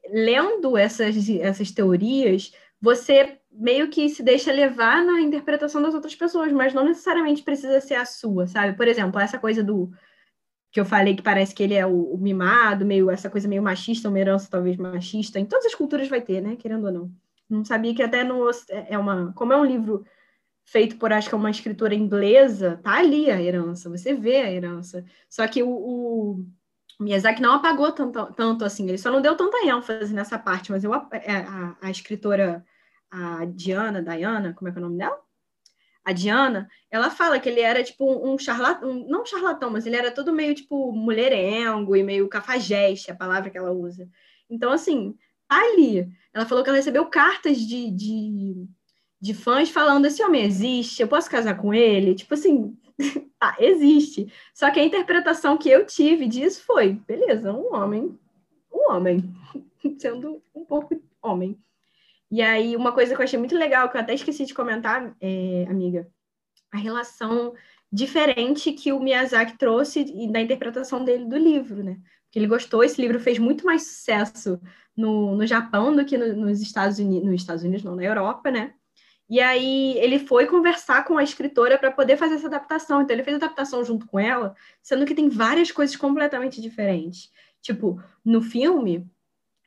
[0.08, 6.52] lendo essas, essas teorias, você meio que se deixa levar na interpretação das outras pessoas,
[6.52, 8.76] mas não necessariamente precisa ser a sua, sabe?
[8.76, 9.90] Por exemplo, essa coisa do
[10.70, 13.62] que eu falei que parece que ele é o, o, mimado, meio essa coisa meio
[13.62, 15.38] machista, uma herança talvez machista.
[15.38, 16.56] Em todas as culturas vai ter, né?
[16.56, 17.12] Querendo ou não.
[17.48, 18.48] Não sabia que até no
[18.88, 20.02] é uma, como é um livro
[20.64, 24.50] feito por acho que é uma escritora inglesa, tá ali a herança, você vê a
[24.50, 25.04] herança.
[25.28, 26.46] Só que o, o
[27.00, 30.84] Miyazaki não apagou tanto, tanto assim, ele só não deu tanta ênfase nessa parte, mas
[30.84, 32.64] eu, a, é, a, a escritora,
[33.12, 35.22] a Diana, Diana, como é que é o nome dela?
[36.04, 39.96] a Diana, ela fala que ele era tipo um charlatão, um, não charlatão, mas ele
[39.96, 44.08] era todo meio tipo mulherengo e meio cafajeste, a palavra que ela usa.
[44.50, 45.16] Então, assim,
[45.48, 46.08] tá ali.
[46.34, 48.66] Ela falou que ela recebeu cartas de, de,
[49.20, 52.14] de fãs falando: esse homem existe, eu posso casar com ele?
[52.14, 52.76] Tipo assim,
[53.38, 54.32] tá, existe.
[54.52, 58.18] Só que a interpretação que eu tive disso foi: beleza, um homem,
[58.72, 59.32] um homem,
[59.98, 61.56] sendo um pouco homem.
[62.32, 65.14] E aí, uma coisa que eu achei muito legal, que eu até esqueci de comentar,
[65.20, 66.08] é, amiga,
[66.72, 67.52] a relação
[67.92, 70.02] diferente que o Miyazaki trouxe
[70.32, 71.98] da interpretação dele do livro, né?
[72.24, 74.58] Porque ele gostou, esse livro fez muito mais sucesso
[74.96, 78.50] no, no Japão do que no, nos Estados Unidos, nos Estados Unidos, não, na Europa,
[78.50, 78.72] né?
[79.28, 83.02] E aí ele foi conversar com a escritora para poder fazer essa adaptação.
[83.02, 87.30] Então ele fez a adaptação junto com ela, sendo que tem várias coisas completamente diferentes.
[87.60, 89.06] Tipo, no filme,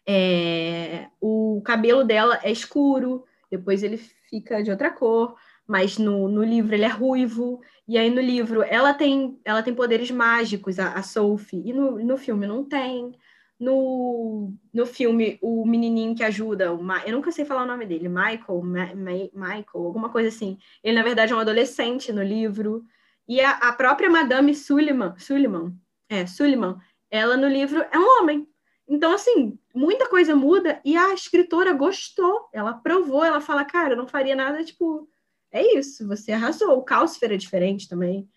[0.07, 3.97] é, o cabelo dela é escuro, depois ele
[4.29, 5.35] fica de outra cor,
[5.67, 9.73] mas no, no livro ele é ruivo, e aí no livro ela tem, ela tem
[9.73, 13.11] poderes mágicos, a, a Sophie, e no, no filme não tem.
[13.57, 17.85] No, no filme, o menininho que ajuda, o Ma, eu nunca sei falar o nome
[17.85, 20.57] dele, Michael, Ma, Ma, Michael, alguma coisa assim.
[20.83, 22.83] Ele, na verdade, é um adolescente no livro.
[23.25, 25.73] E a, a própria Madame Suliman, Suliman,
[26.09, 26.77] é, Suliman,
[27.09, 28.45] ela no livro é um homem.
[28.87, 33.97] Então, assim, muita coisa muda e a escritora gostou, ela aprovou, ela fala, cara, eu
[33.97, 35.07] não faria nada, tipo,
[35.51, 36.77] é isso, você arrasou.
[36.77, 38.27] O Calcifer é diferente também.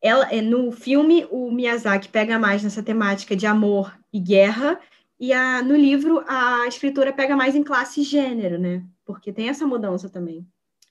[0.00, 4.80] Ela, é, no filme, o Miyazaki pega mais nessa temática de amor e guerra,
[5.18, 8.84] e a, no livro, a escritora pega mais em classe e gênero, né?
[9.04, 10.44] Porque tem essa mudança também.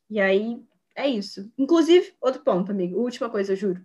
[0.10, 0.64] E aí,
[0.96, 1.52] é isso.
[1.58, 3.82] Inclusive, outro ponto, amigo, última coisa, eu juro.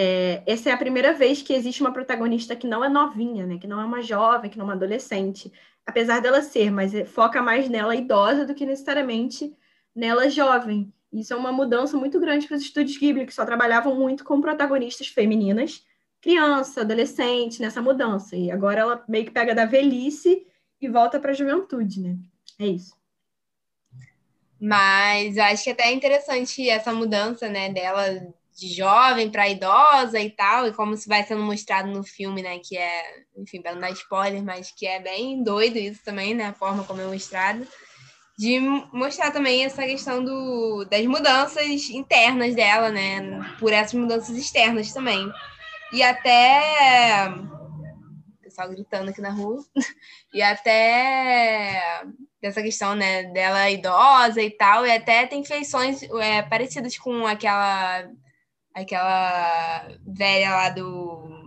[0.00, 3.58] É, essa é a primeira vez que existe uma protagonista que não é novinha, né?
[3.58, 5.52] Que não é uma jovem, que não é uma adolescente.
[5.84, 9.52] Apesar dela ser, mas é, foca mais nela idosa do que necessariamente
[9.92, 10.94] nela jovem.
[11.12, 14.40] Isso é uma mudança muito grande para os estúdios Ghibli, que só trabalhavam muito com
[14.40, 15.84] protagonistas femininas,
[16.20, 18.36] criança, adolescente, nessa mudança.
[18.36, 20.46] E agora ela meio que pega da velhice
[20.80, 22.16] e volta para a juventude, né?
[22.60, 22.94] É isso.
[24.60, 30.30] Mas acho que até é interessante essa mudança, né, dela de jovem para idosa e
[30.30, 32.58] tal, e como isso vai sendo mostrado no filme, né?
[32.58, 33.04] Que é,
[33.36, 36.46] enfim, para não dar spoiler, mas que é bem doido isso também, né?
[36.46, 37.64] A forma como é mostrado.
[38.36, 38.58] De
[38.92, 43.20] mostrar também essa questão do, das mudanças internas dela, né?
[43.60, 45.32] Por essas mudanças externas também.
[45.92, 47.28] E até.
[47.28, 49.62] O pessoal gritando aqui na rua.
[50.34, 52.02] E até
[52.40, 58.06] dessa questão, né, dela idosa e tal, e até tem feições é, parecidas com aquela
[58.74, 61.38] aquela velha lá do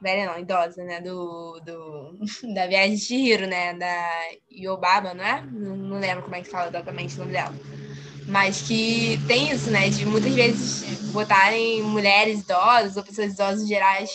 [0.00, 2.18] velha não, idosa, né, do, do
[2.54, 4.20] da viagem de Chihiro, né, da
[4.52, 5.42] Yobaba, não é?
[5.42, 7.54] Não, não lembro como é que fala exatamente o nome dela.
[8.26, 14.10] Mas que tem isso, né, de muitas vezes botarem mulheres idosas ou pessoas idosas gerais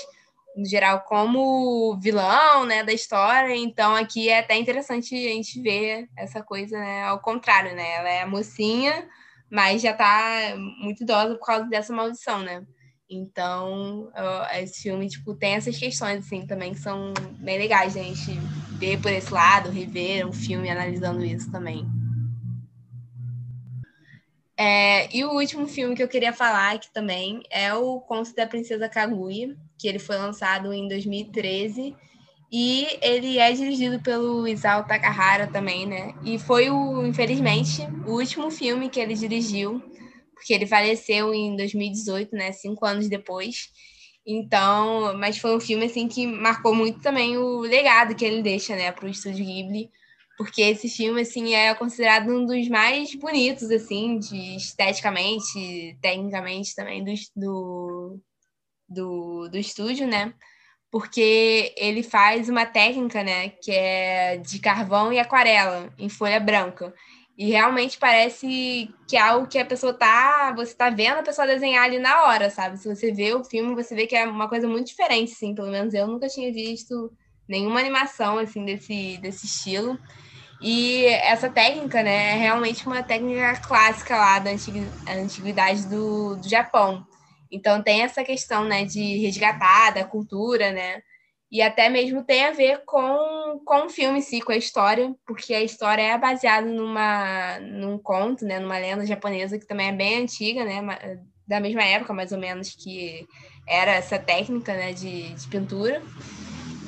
[0.55, 3.55] no geral, como vilão, né, da história.
[3.55, 7.93] Então, aqui é até interessante a gente ver essa coisa, né, ao contrário, né?
[7.93, 9.07] Ela é a mocinha,
[9.51, 12.65] mas já tá muito idosa por causa dessa maldição, né?
[13.09, 14.09] Então,
[14.53, 18.31] esse filme, tipo, tem essas questões, assim, também que são bem legais a gente
[18.79, 21.85] ver por esse lado, rever um filme analisando isso também.
[24.55, 28.47] É, e o último filme que eu queria falar aqui também é o Conto da
[28.47, 31.93] Princesa Kaguya, que ele foi lançado em 2013
[32.51, 36.13] e ele é dirigido pelo Isao Takahara também, né?
[36.23, 39.81] E foi o, infelizmente, o último filme que ele dirigiu,
[40.33, 42.51] porque ele faleceu em 2018, né?
[42.51, 43.69] Cinco anos depois.
[44.25, 48.75] Então, mas foi um filme assim que marcou muito também o legado que ele deixa,
[48.75, 49.89] né, para o estúdio Ghibli,
[50.37, 57.03] porque esse filme assim é considerado um dos mais bonitos assim, de esteticamente, tecnicamente também
[57.03, 58.19] do, do
[58.91, 60.33] do, do estúdio, né?
[60.91, 66.93] Porque ele faz uma técnica, né, que é de carvão e aquarela em folha branca.
[67.37, 71.47] E realmente parece que é algo que a pessoa tá, você tá vendo a pessoa
[71.47, 72.77] desenhar ali na hora, sabe?
[72.77, 75.71] Se você vê o filme, você vê que é uma coisa muito diferente, assim, pelo
[75.71, 77.11] menos eu nunca tinha visto
[77.47, 79.97] nenhuma animação assim desse desse estilo.
[80.61, 87.05] E essa técnica, né, é realmente uma técnica clássica lá da antiguidade do, do Japão.
[87.51, 91.01] Então tem essa questão, né, de resgatar da cultura, né?
[91.51, 95.13] E até mesmo tem a ver com, com o filme em si, com a história,
[95.27, 99.91] porque a história é baseada numa, num conto, né, numa lenda japonesa que também é
[99.91, 103.27] bem antiga, né, da mesma época, mais ou menos, que
[103.67, 106.01] era essa técnica, né, de, de pintura.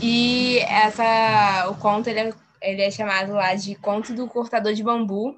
[0.01, 4.83] E essa, o conto, ele é, ele é chamado lá de Conto do Cortador de
[4.83, 5.35] Bambu,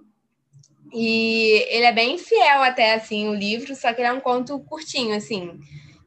[0.93, 4.59] e ele é bem fiel até, assim, o livro, só que ele é um conto
[4.59, 5.59] curtinho, assim,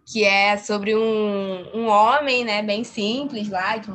[0.07, 3.91] que é sobre um, um homem, né, bem simples lá, que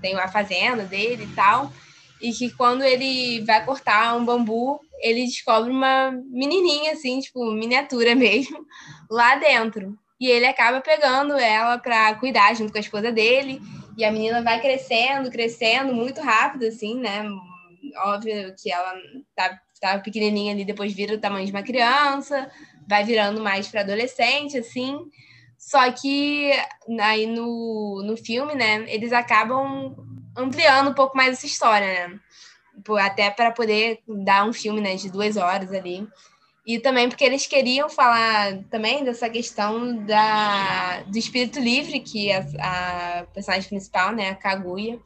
[0.00, 1.72] tem uma fazenda dele e tal,
[2.20, 8.14] e que quando ele vai cortar um bambu, ele descobre uma menininha, assim, tipo, miniatura
[8.16, 8.64] mesmo,
[9.10, 9.96] lá dentro.
[10.20, 13.60] E ele acaba pegando ela para cuidar junto com a esposa dele,
[13.96, 17.28] e a menina vai crescendo, crescendo muito rápido, assim, né?
[18.04, 18.94] Óbvio que ela
[19.34, 22.50] tá estava pequenininha ali, depois vira o tamanho de uma criança,
[22.86, 24.98] vai virando mais para adolescente, assim.
[25.56, 26.52] Só que
[27.00, 29.96] aí no, no filme, né, eles acabam
[30.36, 32.20] ampliando um pouco mais essa história, né?
[33.00, 36.06] Até para poder dar um filme né, de duas horas ali.
[36.64, 42.44] E também porque eles queriam falar também dessa questão da, do espírito livre que a,
[42.60, 44.98] a personagem principal, né, a Kaguya,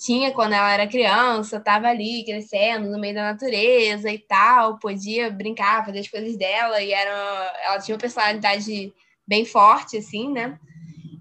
[0.00, 5.30] tinha quando ela era criança, estava ali crescendo no meio da natureza e tal, podia
[5.30, 8.92] brincar, fazer as coisas dela, e era, ela tinha uma personalidade
[9.28, 10.58] bem forte, assim, né?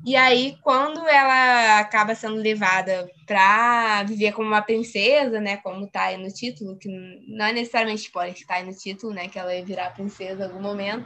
[0.06, 5.58] E aí, quando ela acaba sendo levada para viver como uma princesa, né?
[5.58, 6.88] Como tá aí no título, que
[7.28, 9.28] não é necessariamente spoiler que tá aí no título, né?
[9.28, 11.06] Que ela ia virar princesa em algum momento.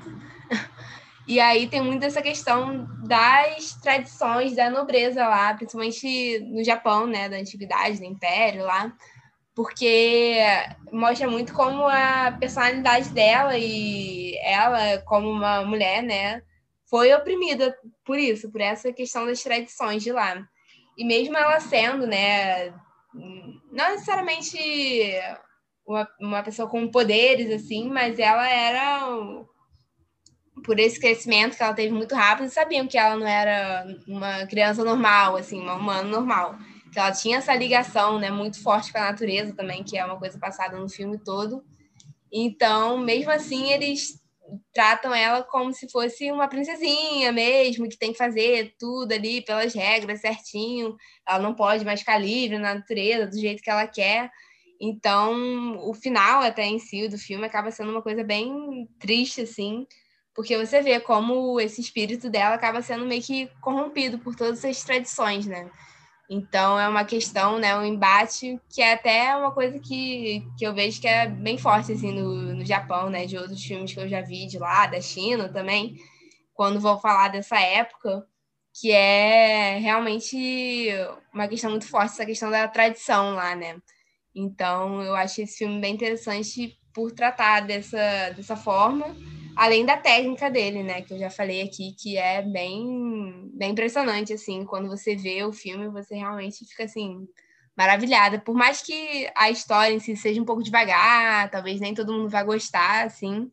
[1.28, 7.30] E aí tem muito essa questão das tradições da nobreza lá, principalmente no Japão, né,
[7.30, 8.94] da antiguidade, do império lá,
[9.56, 10.38] porque
[10.92, 16.42] mostra muito como a personalidade dela e ela como uma mulher, né,
[16.90, 20.46] foi oprimida por isso, por essa questão das tradições de lá.
[20.98, 22.70] E mesmo ela sendo, né,
[23.72, 24.58] não necessariamente
[25.88, 29.08] uma, uma pessoa com poderes assim, mas ela era
[30.64, 34.84] por esse crescimento que ela teve muito rápido, sabiam que ela não era uma criança
[34.84, 36.56] normal, assim, uma humana normal.
[36.92, 40.18] Que ela tinha essa ligação, né, muito forte com a natureza também, que é uma
[40.18, 41.64] coisa passada no filme todo.
[42.32, 44.22] Então, mesmo assim, eles
[44.74, 49.74] tratam ela como se fosse uma princesinha mesmo, que tem que fazer tudo ali pelas
[49.74, 50.96] regras certinho.
[51.28, 54.30] Ela não pode mais ficar livre na natureza do jeito que ela quer.
[54.80, 59.88] Então, o final até em si do filme acaba sendo uma coisa bem triste assim,
[60.36, 64.84] porque você vê como esse espírito dela acaba sendo meio que corrompido por todas essas
[64.84, 65.70] tradições, né?
[66.30, 70.74] Então é uma questão, né, um embate que é até uma coisa que, que eu
[70.74, 74.08] vejo que é bem forte assim no, no Japão, né, de outros filmes que eu
[74.08, 75.96] já vi de lá, da China também,
[76.54, 78.26] quando vou falar dessa época,
[78.74, 80.88] que é realmente
[81.34, 83.78] uma questão muito forte, essa questão da tradição lá, né?
[84.34, 89.16] Então eu acho esse filme bem interessante por tratar dessa, dessa forma
[89.56, 94.34] além da técnica dele, né, que eu já falei aqui, que é bem, bem impressionante,
[94.34, 97.28] assim, quando você vê o filme, você realmente fica, assim,
[97.76, 102.14] maravilhada, por mais que a história em si seja um pouco devagar, talvez nem todo
[102.14, 103.52] mundo vai gostar, assim,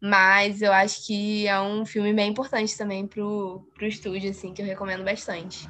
[0.00, 4.62] mas eu acho que é um filme bem importante também pro, pro estúdio, assim, que
[4.62, 5.68] eu recomendo bastante.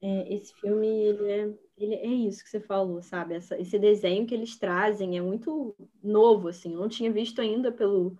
[0.00, 3.34] É, esse filme, ele é ele é isso que você falou, sabe?
[3.34, 6.72] Essa, esse desenho que eles trazem é muito novo, assim.
[6.72, 8.16] Eu não tinha visto ainda pelo,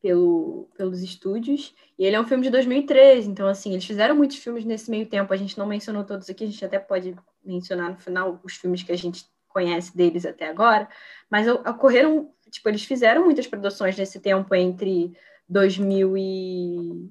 [0.00, 1.74] pelo, pelos estúdios.
[1.98, 5.06] E ele é um filme de 2013, então, assim, eles fizeram muitos filmes nesse meio
[5.06, 5.32] tempo.
[5.32, 8.82] A gente não mencionou todos aqui, a gente até pode mencionar no final os filmes
[8.82, 10.88] que a gente conhece deles até agora.
[11.28, 15.16] Mas ocorreram, tipo, eles fizeram muitas produções nesse tempo entre
[15.48, 17.10] 2000 e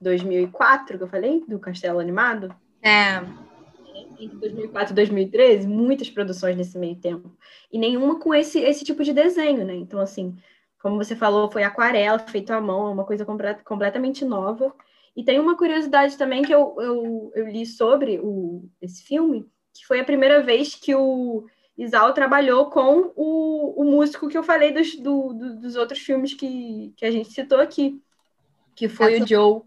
[0.00, 2.54] 2004, que eu falei, do Castelo Animado.
[2.82, 3.49] É
[4.24, 7.30] entre 2004 e 2013, muitas produções nesse meio tempo.
[7.72, 9.74] E nenhuma com esse, esse tipo de desenho, né?
[9.74, 10.36] Então, assim,
[10.80, 13.24] como você falou, foi aquarela, feito à mão, é uma coisa
[13.64, 14.74] completamente nova.
[15.16, 19.86] E tem uma curiosidade também que eu, eu, eu li sobre o, esse filme, que
[19.86, 21.46] foi a primeira vez que o
[21.76, 26.92] Isao trabalhou com o, o músico que eu falei dos, do, dos outros filmes que,
[26.96, 28.00] que a gente citou aqui,
[28.74, 29.24] que foi Essa...
[29.24, 29.62] o Joe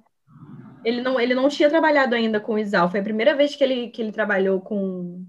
[0.84, 2.90] ele não, ele não tinha trabalhado ainda com o Isal.
[2.90, 5.26] Foi a primeira vez que ele, que ele trabalhou com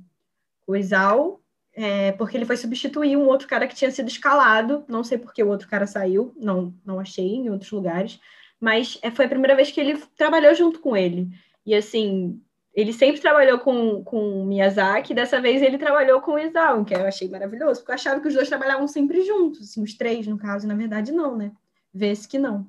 [0.66, 1.40] o Isal,
[1.74, 4.84] é, porque ele foi substituir um outro cara que tinha sido escalado.
[4.88, 8.20] Não sei por que o outro cara saiu, não, não achei em outros lugares.
[8.61, 11.28] Mas é, foi a primeira vez que ele trabalhou junto com ele.
[11.66, 12.40] E assim,
[12.74, 17.07] ele sempre trabalhou com, com Miyazaki, dessa vez ele trabalhou com o Isao, que eu
[17.07, 20.36] achei maravilhoso, porque eu achava que os dois trabalhavam sempre juntos, assim, os três, no
[20.36, 21.52] caso, na verdade, não, né?
[21.92, 22.68] Vê-se que não.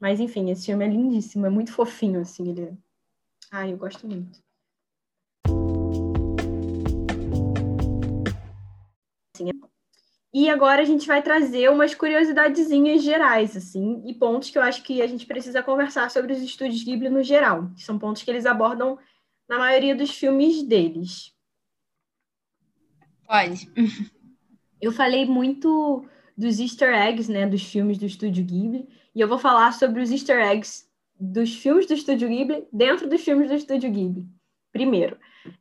[0.00, 2.72] Mas, enfim, esse filme é lindíssimo, é muito fofinho, assim, ele é...
[3.50, 4.44] Ai, eu gosto muito.
[10.38, 14.82] E agora a gente vai trazer umas curiosidadezinhas gerais, assim, e pontos que eu acho
[14.82, 17.70] que a gente precisa conversar sobre os estúdios Ghibli no geral.
[17.74, 18.98] Que são pontos que eles abordam
[19.48, 21.34] na maioria dos filmes deles.
[23.26, 23.72] Pode.
[24.78, 28.86] Eu falei muito dos easter eggs, né, dos filmes do estúdio Ghibli,
[29.16, 30.86] e eu vou falar sobre os easter eggs
[31.18, 34.26] dos filmes do Estúdio Ghibli dentro dos filmes do Estúdio Ghibli.
[34.70, 35.18] Primeiro,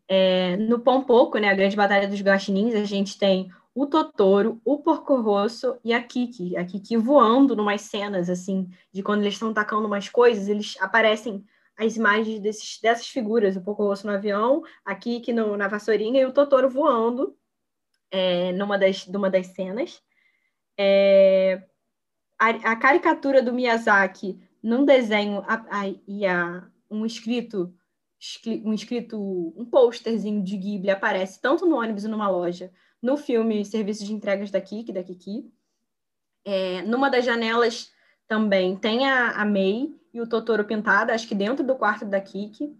[0.09, 4.79] é, no Pompoco, né, a Grande Batalha dos Guaxinins, a gente tem o Totoro, o
[4.79, 6.57] Porco Rosso e a Kiki.
[6.57, 11.41] A Kiki voando numas cenas, assim, de quando eles estão tacando umas coisas, eles aparecem
[11.77, 16.21] as imagens desses, dessas figuras, o Porco Rosso no avião, a Kiki no, na vassourinha
[16.21, 17.33] e o Totoro voando
[18.11, 20.01] é, numa, das, numa das cenas.
[20.77, 21.63] É,
[22.39, 27.73] a, a caricatura do Miyazaki num desenho a, a, e a, um escrito
[28.63, 32.71] um escrito um posterzinho de Ghibli aparece tanto no ônibus e numa loja
[33.01, 35.51] no filme Serviço de Entregas da Kiki da Kiki
[36.43, 37.91] é, numa das janelas
[38.27, 42.21] também tem a, a Mei e o Totoro pintada acho que dentro do quarto da
[42.21, 42.73] Kiki.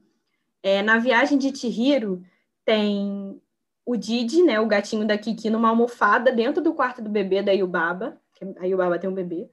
[0.64, 2.24] É, na viagem de Chihiro
[2.64, 3.42] tem
[3.86, 7.52] o Didi, né, o gatinho da Kiki, numa almofada dentro do quarto do bebê da
[7.52, 8.20] Yubaba
[8.58, 9.50] aí o Baba tem um bebê.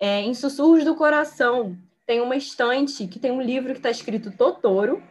[0.00, 4.36] É, em Sussurros do Coração, tem uma estante que tem um livro que está escrito
[4.36, 5.02] Totoro.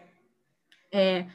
[0.92, 1.26] É,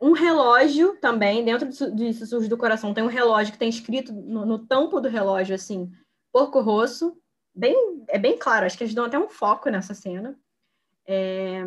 [0.00, 4.46] um relógio também, dentro de Sussurros do Coração, tem um relógio que tem escrito no,
[4.46, 5.90] no tampo do relógio, assim,
[6.32, 7.20] Porco Rosso.
[7.54, 10.38] Bem, é bem claro, acho que eles dão até um foco nessa cena.
[11.06, 11.64] É...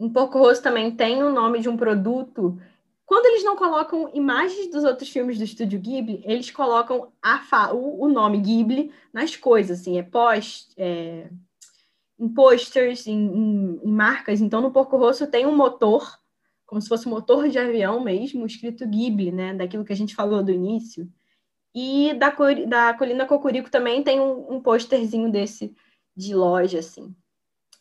[0.00, 2.60] Em Porco Rosso também tem o nome de um produto
[3.08, 8.04] quando eles não colocam imagens dos outros filmes do estúdio Ghibli, eles colocam a o,
[8.04, 11.30] o, nome Ghibli nas coisas, assim, é pós, é,
[12.20, 14.42] em posters, em, em, em, marcas.
[14.42, 16.18] Então, no Porco Rosso tem um motor,
[16.66, 20.14] como se fosse um motor de avião mesmo, escrito Ghibli, né, daquilo que a gente
[20.14, 21.10] falou do início.
[21.74, 22.28] E da,
[22.66, 25.74] da Colina Cocurico também tem um, um posterzinho desse
[26.14, 27.16] de loja, assim.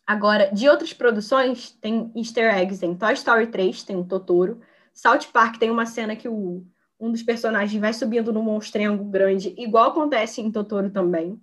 [0.05, 4.61] Agora, de outras produções, tem easter eggs em Toy Story 3, tem um Totoro,
[4.97, 6.65] South Park tem uma cena que o,
[6.99, 11.39] um dos personagens vai subindo num monstrengo grande, igual acontece em Totoro também.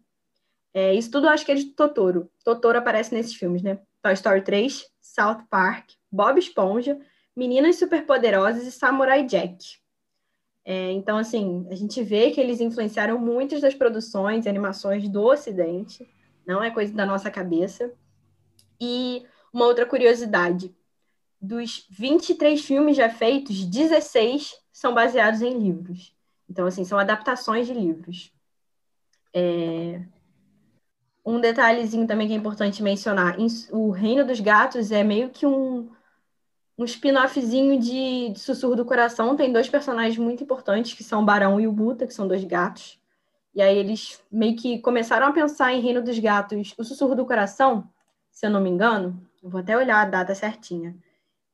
[0.74, 2.28] É, isso tudo eu acho que é de Totoro.
[2.44, 3.78] Totoro aparece nesses filmes, né?
[4.02, 6.98] Toy Story 3, South Park, Bob Esponja,
[7.36, 9.78] Meninas Superpoderosas e Samurai Jack.
[10.64, 15.22] É, então, assim, a gente vê que eles influenciaram muitas das produções e animações do
[15.22, 16.09] Ocidente,
[16.44, 17.92] não é coisa da nossa cabeça.
[18.80, 20.74] E uma outra curiosidade:
[21.45, 26.14] dos 23 filmes já feitos, 16 são baseados em livros.
[26.49, 28.32] Então, assim, são adaptações de livros.
[29.32, 30.03] É...
[31.24, 33.36] Um detalhezinho também que é importante mencionar:
[33.70, 35.90] o Reino dos Gatos é meio que um,
[36.76, 39.36] um spin-offzinho de, de Sussurro do Coração.
[39.36, 42.45] Tem dois personagens muito importantes, que são o Barão e o Buta, que são dois
[42.45, 43.01] gatos.
[43.55, 46.74] E aí eles meio que começaram a pensar em Reino dos Gatos.
[46.76, 47.88] O Sussurro do Coração,
[48.30, 50.95] se eu não me engano, vou até olhar a data certinha.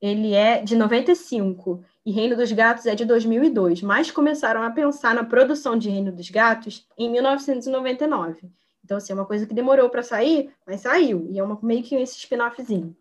[0.01, 5.15] Ele é de 95 e Reino dos Gatos é de 2002, mas começaram a pensar
[5.15, 8.51] na produção de Reino dos Gatos em 1999.
[8.83, 11.29] Então, assim, é uma coisa que demorou para sair, mas saiu.
[11.31, 12.97] E é uma, meio que esse spin-offzinho.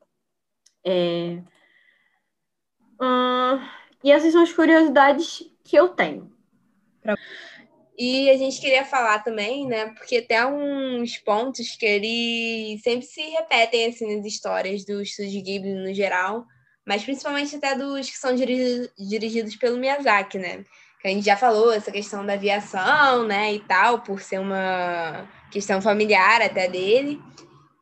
[0.86, 1.42] É...
[3.02, 3.60] Hum,
[4.04, 6.32] e essas são as curiosidades que eu tenho.
[7.02, 7.16] Pra...
[7.98, 9.88] E a gente queria falar também, né?
[9.94, 15.74] Porque tem uns pontos que eles sempre se repetem assim nas histórias do Estúdio Ghibli
[15.74, 16.46] no geral,
[16.90, 20.64] mas principalmente até dos que são dirigidos, dirigidos pelo Miyazaki, né?
[21.00, 25.30] Que a gente já falou essa questão da aviação, né, e tal, por ser uma
[25.52, 27.22] questão familiar até dele,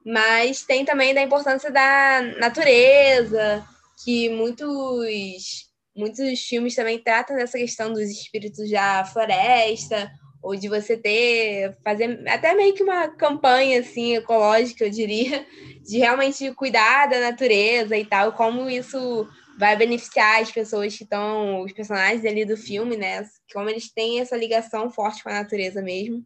[0.05, 3.65] mas tem também da importância da natureza,
[4.03, 10.95] que muitos muitos filmes também tratam dessa questão dos espíritos da floresta, ou de você
[10.95, 15.45] ter, fazer até meio que uma campanha assim ecológica, eu diria,
[15.83, 19.27] de realmente cuidar da natureza e tal, como isso
[19.57, 23.25] vai beneficiar as pessoas que estão, os personagens ali do filme, né?
[23.51, 26.23] Como eles têm essa ligação forte com a natureza mesmo.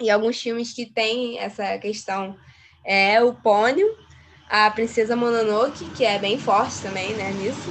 [0.00, 2.36] E alguns filmes que têm essa questão
[2.84, 3.86] é o Pônio,
[4.48, 7.70] a Princesa Mononoke, que é bem forte também, né, nisso.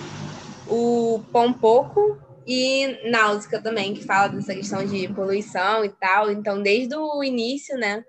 [0.68, 6.32] O Pompoco e Náusica também, que fala dessa questão de poluição e tal.
[6.32, 8.04] Então, desde o início, né,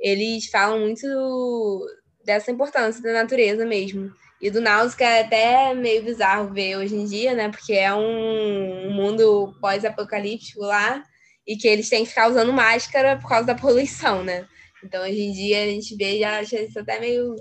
[0.00, 1.86] eles falam muito
[2.24, 4.12] dessa importância da natureza mesmo.
[4.40, 8.92] E do Náusica é até meio bizarro ver hoje em dia, né, porque é um
[8.92, 11.00] mundo pós-apocalíptico lá
[11.46, 14.44] e que eles têm que ficar usando máscara por causa da poluição, né.
[14.82, 17.36] Então, hoje em dia, a gente vê e acha isso até meio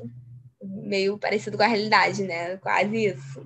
[0.64, 2.58] meio parecido com a realidade, né?
[2.58, 3.44] Quase isso.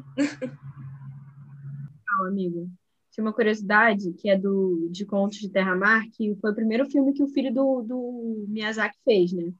[2.06, 2.70] Não, amigo.
[3.18, 6.86] Tinha uma curiosidade que é do de Contos de Terra Mar, que foi o primeiro
[6.86, 9.52] filme que o filho do, do Miyazaki fez, né?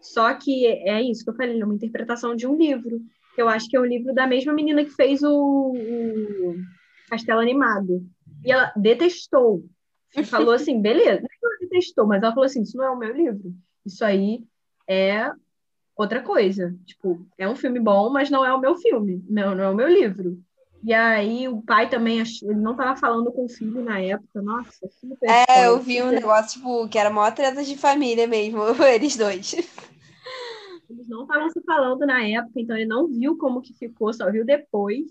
[0.00, 3.02] Só que é isso que eu falei, é uma interpretação de um livro,
[3.34, 6.56] que eu acho que é o um livro da mesma menina que fez o, o
[7.10, 8.02] Castelo Animado.
[8.42, 9.62] E ela detestou.
[10.24, 13.14] Falou assim, beleza, não ela detestou, mas ela falou assim, isso não é o meu
[13.14, 13.54] livro.
[13.84, 14.42] Isso aí
[14.88, 15.30] é
[15.94, 16.74] outra coisa.
[16.86, 19.76] Tipo, é um filme bom, mas não é o meu filme, não, não é o
[19.76, 20.42] meu livro.
[20.84, 24.88] E aí o pai também, ele não estava falando com o filho na época, nossa,
[24.88, 25.60] super É, forte.
[25.60, 28.60] eu vi um negócio, tipo, que era maior treta de família mesmo,
[28.92, 29.54] eles dois.
[30.90, 34.30] Eles não estavam se falando na época, então ele não viu como que ficou, só
[34.30, 35.06] viu depois.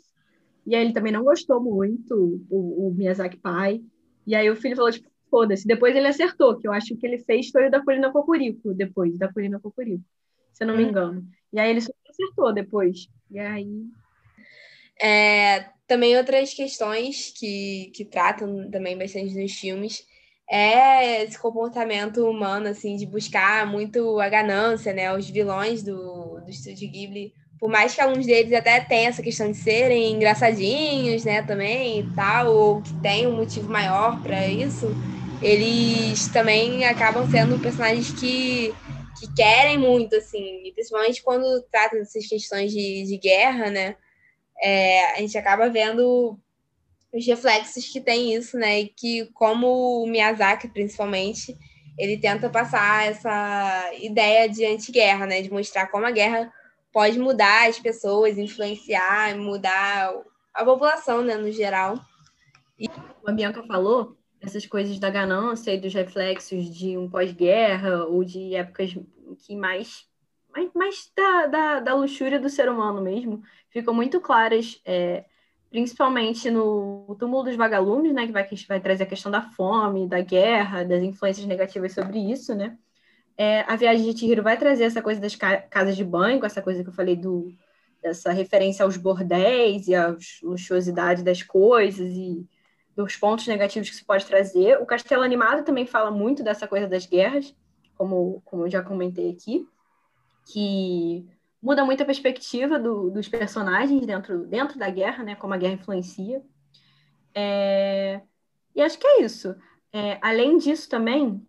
[0.68, 3.82] E aí ele também não gostou muito, o, o Miyazaki pai.
[4.28, 5.66] E aí o filho falou, tipo, foda-se.
[5.66, 8.12] Depois ele acertou, que eu acho que o que ele fez foi o da Colina
[8.12, 10.04] Cocorico, depois, da Colina Cocorico
[10.54, 10.90] se eu não me hum.
[10.90, 11.28] engano.
[11.52, 13.08] E aí ele super acertou depois.
[13.30, 13.86] E aí.
[15.02, 20.06] É, também outras questões que, que tratam também bastante nos filmes
[20.50, 25.12] é esse comportamento humano, assim, de buscar muito a ganância, né?
[25.16, 29.50] Os vilões do, do Estúdio Ghibli, por mais que alguns deles até tenham essa questão
[29.50, 34.88] de serem engraçadinhos, né, também e tal, ou que tem um motivo maior para isso,
[35.42, 38.74] eles também acabam sendo personagens que
[39.20, 43.96] que querem muito, assim, principalmente quando trata dessas questões de, de guerra, né?
[44.62, 46.38] É, a gente acaba vendo
[47.14, 48.82] os reflexos que tem isso, né?
[48.82, 51.58] E que como o Miyazaki, principalmente,
[51.98, 55.42] ele tenta passar essa ideia de anti-guerra, né?
[55.42, 56.52] De mostrar como a guerra
[56.92, 60.14] pode mudar as pessoas, influenciar, mudar
[60.54, 62.00] a população, né, no geral.
[62.78, 62.90] E
[63.26, 68.56] a Bianca falou essas coisas da ganância e dos reflexos de um pós-guerra ou de
[68.56, 68.98] épocas
[69.46, 70.10] que mais
[70.54, 73.42] mais, mais da, da, da, luxúria do ser humano mesmo
[73.72, 75.26] ficam muito claras, é,
[75.70, 80.08] principalmente no Túmulo dos Vagalumes, né, que vai, que vai trazer a questão da fome,
[80.08, 82.78] da guerra, das influências negativas sobre isso, né?
[83.38, 86.62] É, a Viagem de Chihiro vai trazer essa coisa das ca casas de banho, essa
[86.62, 87.52] coisa que eu falei do
[88.02, 92.48] dessa referência aos bordéis e à luxuosidade das coisas e
[92.96, 94.82] dos pontos negativos que se pode trazer.
[94.82, 97.56] O Castelo Animado também fala muito dessa coisa das guerras,
[97.96, 99.68] como, como eu já comentei aqui,
[100.52, 101.28] que
[101.62, 105.74] muda muito a perspectiva do, dos personagens dentro, dentro da guerra, né, como a guerra
[105.74, 106.42] influencia.
[107.36, 108.22] É...
[108.76, 109.56] E acho que é isso.
[109.94, 111.46] É, além disso, também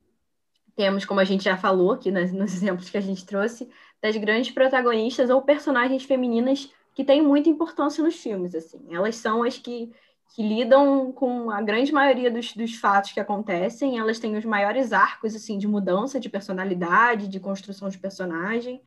[0.75, 3.69] temos, como a gente já falou aqui nos, nos exemplos que a gente trouxe,
[4.01, 8.55] das grandes protagonistas ou personagens femininas que têm muita importância nos filmes.
[8.55, 9.93] Assim, elas são as que,
[10.35, 13.99] que lidam com a grande maioria dos, dos fatos que acontecem.
[13.99, 18.83] Elas têm os maiores arcos assim de mudança de personalidade, de construção de personagem.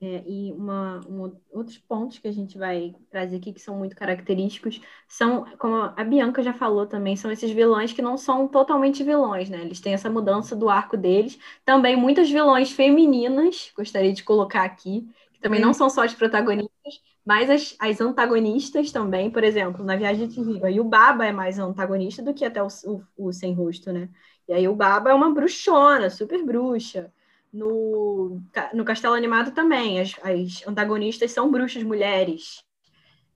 [0.00, 3.94] É, e uma, uma, outros pontos que a gente vai trazer aqui que são muito
[3.96, 9.02] característicos são, como a Bianca já falou também, são esses vilões que não são totalmente
[9.04, 9.62] vilões, né?
[9.62, 11.38] Eles têm essa mudança do arco deles.
[11.64, 17.00] Também muitas vilões femininas, gostaria de colocar aqui, que também não são só as protagonistas,
[17.24, 19.30] mas as, as antagonistas também.
[19.30, 22.62] Por exemplo, na Viagem de Riva, e o Baba é mais antagonista do que até
[22.62, 24.08] o, o, o Sem Rosto, né?
[24.48, 27.12] E aí o Baba é uma bruxona, super bruxa.
[27.54, 32.64] No, no Castelo Animado também, as, as antagonistas são bruxas mulheres.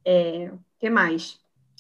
[0.04, 0.50] É,
[0.80, 1.38] que mais?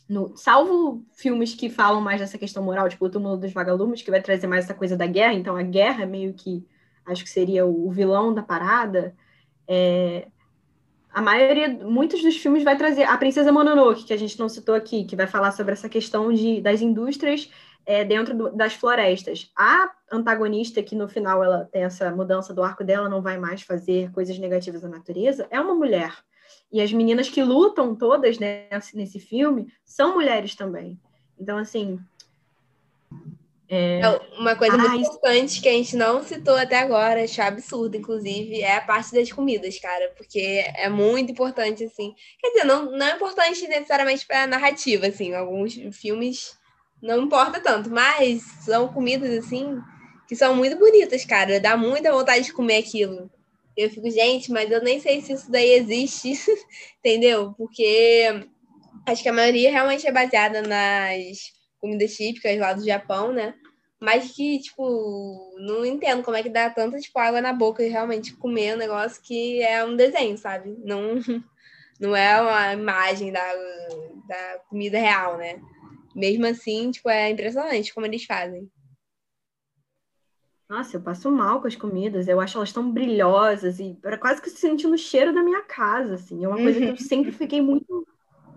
[0.08, 4.10] No, salvo filmes que falam mais dessa questão moral, tipo o Túmulo dos Vagalumes, que
[4.10, 6.64] vai trazer mais essa coisa da guerra, então a guerra meio que
[7.04, 9.16] acho que seria o, o vilão da parada.
[9.66, 10.28] É,
[11.10, 14.76] a maioria, muitos dos filmes vai trazer a Princesa Mononoke, que a gente não citou
[14.76, 17.50] aqui, que vai falar sobre essa questão de, das indústrias
[17.88, 19.50] é, dentro do, das florestas.
[19.56, 23.62] A antagonista, que no final ela tem essa mudança do arco dela, não vai mais
[23.62, 26.14] fazer coisas negativas à natureza, é uma mulher.
[26.70, 31.00] E as meninas que lutam todas nesse, nesse filme são mulheres também.
[31.40, 31.98] Então, assim.
[33.70, 34.00] É...
[34.38, 38.76] Uma coisa muito importante que a gente não citou até agora, achei absurdo, inclusive, é
[38.76, 42.14] a parte das comidas, cara, porque é muito importante, assim.
[42.38, 45.34] Quer dizer, não, não é importante necessariamente para a narrativa, assim.
[45.34, 46.57] Alguns filmes
[47.02, 49.80] não importa tanto, mas são comidas assim
[50.28, 51.58] que são muito bonitas, cara.
[51.58, 53.30] Dá muita vontade de comer aquilo.
[53.76, 56.32] Eu fico, gente, mas eu nem sei se isso daí existe,
[57.00, 57.54] entendeu?
[57.56, 58.46] Porque
[59.06, 63.54] acho que a maioria realmente é baseada nas comidas típicas lá do Japão, né?
[64.00, 67.88] Mas que, tipo, não entendo como é que dá tanta, tipo, água na boca e
[67.88, 70.76] realmente comer um negócio que é um desenho, sabe?
[70.84, 71.14] Não,
[71.98, 73.54] não é uma imagem da,
[74.28, 75.60] da comida real, né?
[76.18, 78.68] Mesmo assim, tipo, é impressionante como eles fazem.
[80.68, 84.42] Nossa, eu passo mal com as comidas, eu acho elas tão brilhosas e para quase
[84.42, 86.44] que sentindo o cheiro da minha casa, assim.
[86.44, 88.04] É uma coisa que eu sempre fiquei muito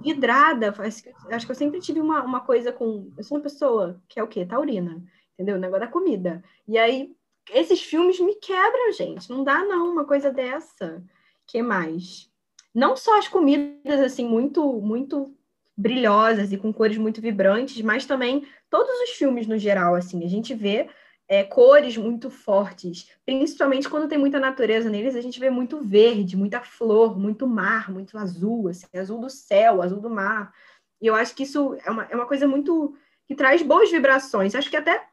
[0.01, 0.73] vidrada.
[0.73, 3.13] Que, acho que eu sempre tive uma, uma coisa com.
[3.15, 4.43] Eu sou uma pessoa que é o quê?
[4.43, 5.01] Taurina,
[5.35, 5.55] entendeu?
[5.55, 6.43] O negócio da comida.
[6.67, 7.15] E aí,
[7.51, 9.29] esses filmes me quebram, gente.
[9.29, 11.01] Não dá, não, uma coisa dessa.
[11.45, 12.27] que mais?
[12.73, 15.37] Não só as comidas, assim, muito, muito
[15.81, 20.29] brilhosas e com cores muito vibrantes, mas também todos os filmes no geral, assim, a
[20.29, 20.87] gente vê
[21.27, 26.37] é, cores muito fortes, principalmente quando tem muita natureza neles, a gente vê muito verde,
[26.37, 30.53] muita flor, muito mar, muito azul, assim, azul do céu, azul do mar.
[31.01, 32.95] E eu acho que isso é uma, é uma coisa muito
[33.25, 34.53] que traz boas vibrações.
[34.53, 35.03] Acho que até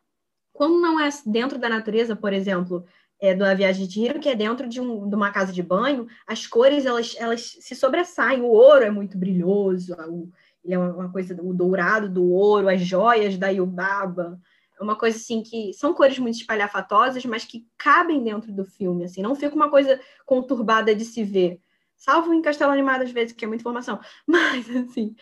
[0.52, 2.84] quando não é dentro da natureza, por exemplo,
[3.20, 6.06] é, da Viagem de Hiro, que é dentro de, um, de uma casa de banho,
[6.26, 8.42] as cores elas, elas se sobressaem.
[8.42, 10.30] O ouro é muito brilhoso, o,
[10.64, 14.40] ele é uma coisa, o dourado do ouro, as joias da Yubaba,
[14.78, 19.04] é uma coisa assim que são cores muito espalhafatosas, mas que cabem dentro do filme,
[19.04, 21.60] assim, não fica uma coisa conturbada de se ver.
[21.96, 25.14] Salvo em Castelo Animado às vezes, que é muita informação, mas assim,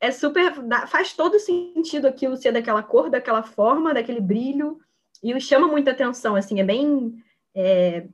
[0.00, 0.54] é super,
[0.88, 4.78] faz todo sentido aquilo ser daquela cor, daquela forma, daquele brilho,
[5.22, 7.22] e chama muita atenção, assim, é bem
[7.54, 8.08] é...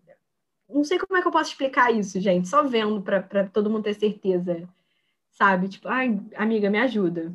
[0.69, 3.85] não sei como é que eu posso explicar isso, gente, só vendo para todo mundo
[3.85, 4.69] ter certeza
[5.39, 5.69] sabe?
[5.69, 7.33] Tipo, ai, amiga, me ajuda.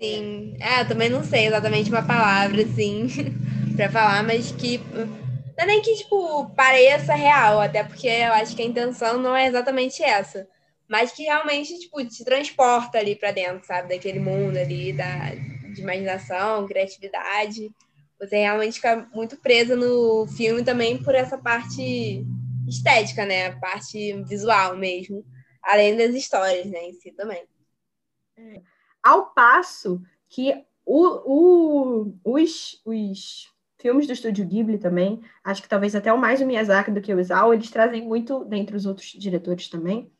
[0.00, 3.08] Sim, é, eu também não sei exatamente uma palavra, assim,
[3.74, 8.54] para falar, mas que não é nem que, tipo, pareça real, até porque eu acho
[8.54, 10.46] que a intenção não é exatamente essa,
[10.88, 13.88] mas que realmente, tipo, te transporta ali para dentro, sabe?
[13.88, 15.30] Daquele mundo ali, da,
[15.74, 17.70] de imaginação, criatividade.
[18.20, 22.24] Você realmente fica muito presa no filme também por essa parte
[22.68, 23.48] estética, né?
[23.48, 25.24] A parte visual mesmo
[25.62, 27.44] além das histórias, né, em si também.
[28.36, 28.62] É.
[29.02, 33.48] Ao passo que o, o, os, os
[33.78, 37.14] filmes do estúdio Ghibli também, acho que talvez até o mais o Miyazaki do que
[37.14, 40.10] o Isao, eles trazem muito, dentre os outros diretores também,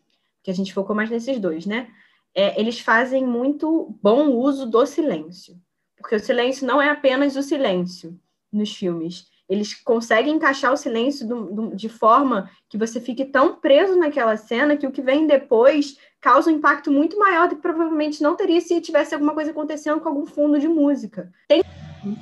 [0.43, 1.93] que a gente focou mais nesses dois, né?
[2.35, 5.61] É, eles fazem muito bom uso do silêncio,
[5.97, 8.19] porque o silêncio não é apenas o silêncio
[8.53, 13.57] nos filmes, eles conseguem encaixar o silêncio do, do, de forma que você fique tão
[13.57, 17.63] preso naquela cena que o que vem depois causa um impacto muito maior do que
[17.63, 21.33] provavelmente não teria se tivesse alguma coisa acontecendo com algum fundo de música.
[21.49, 21.63] Tem...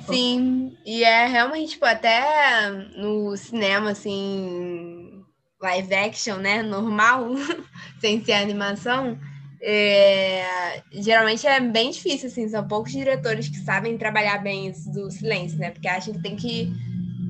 [0.07, 5.23] Sim, e é realmente, tipo, até no cinema, assim,
[5.61, 7.29] live action, né, normal,
[7.99, 9.17] sem ser animação,
[9.59, 15.09] É, geralmente é bem difícil, assim, são poucos diretores que sabem trabalhar bem isso do
[15.09, 15.71] silêncio, né?
[15.71, 16.71] Porque acham que tem que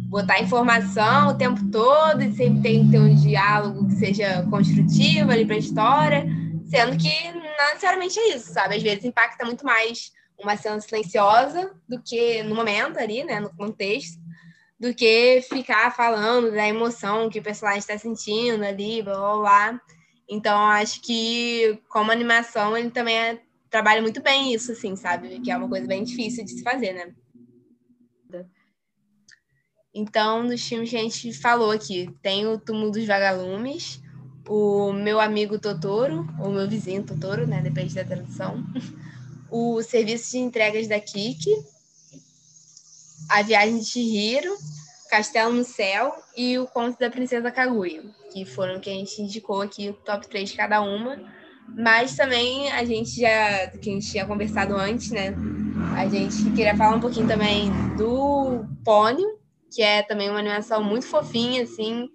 [0.07, 5.31] botar informação o tempo todo e sempre tem que ter um diálogo que seja construtivo
[5.31, 6.25] ali para a história,
[6.65, 8.75] sendo que não necessariamente é isso, sabe?
[8.75, 13.53] Às vezes impacta muito mais uma cena silenciosa do que no momento ali, né, no
[13.55, 14.17] contexto,
[14.79, 19.81] do que ficar falando da emoção que o personagem está sentindo ali, blá blá blá.
[20.29, 25.39] Então, acho que como animação ele também é, trabalha muito bem isso, assim, sabe?
[25.39, 27.13] Que é uma coisa bem difícil de se fazer, né?
[29.97, 33.99] Então, nos filmes que a gente falou aqui, tem o Túmulo dos Vagalumes,
[34.47, 37.61] o Meu Amigo Totoro, ou Meu Vizinho Totoro, né?
[37.61, 38.63] Depende da tradução.
[39.49, 41.55] O Serviço de Entregas da Kiki,
[43.29, 44.53] A Viagem de Chihiro,
[45.09, 48.03] Castelo no Céu e O Conto da Princesa Kaguya,
[48.33, 51.17] que foram que a gente indicou aqui, o top 3 de cada uma.
[51.69, 55.33] Mas também a gente já, que a gente tinha conversado antes, né?
[55.95, 59.36] A gente queria falar um pouquinho também do Pônio,
[59.73, 62.09] que é também uma animação muito fofinha, assim,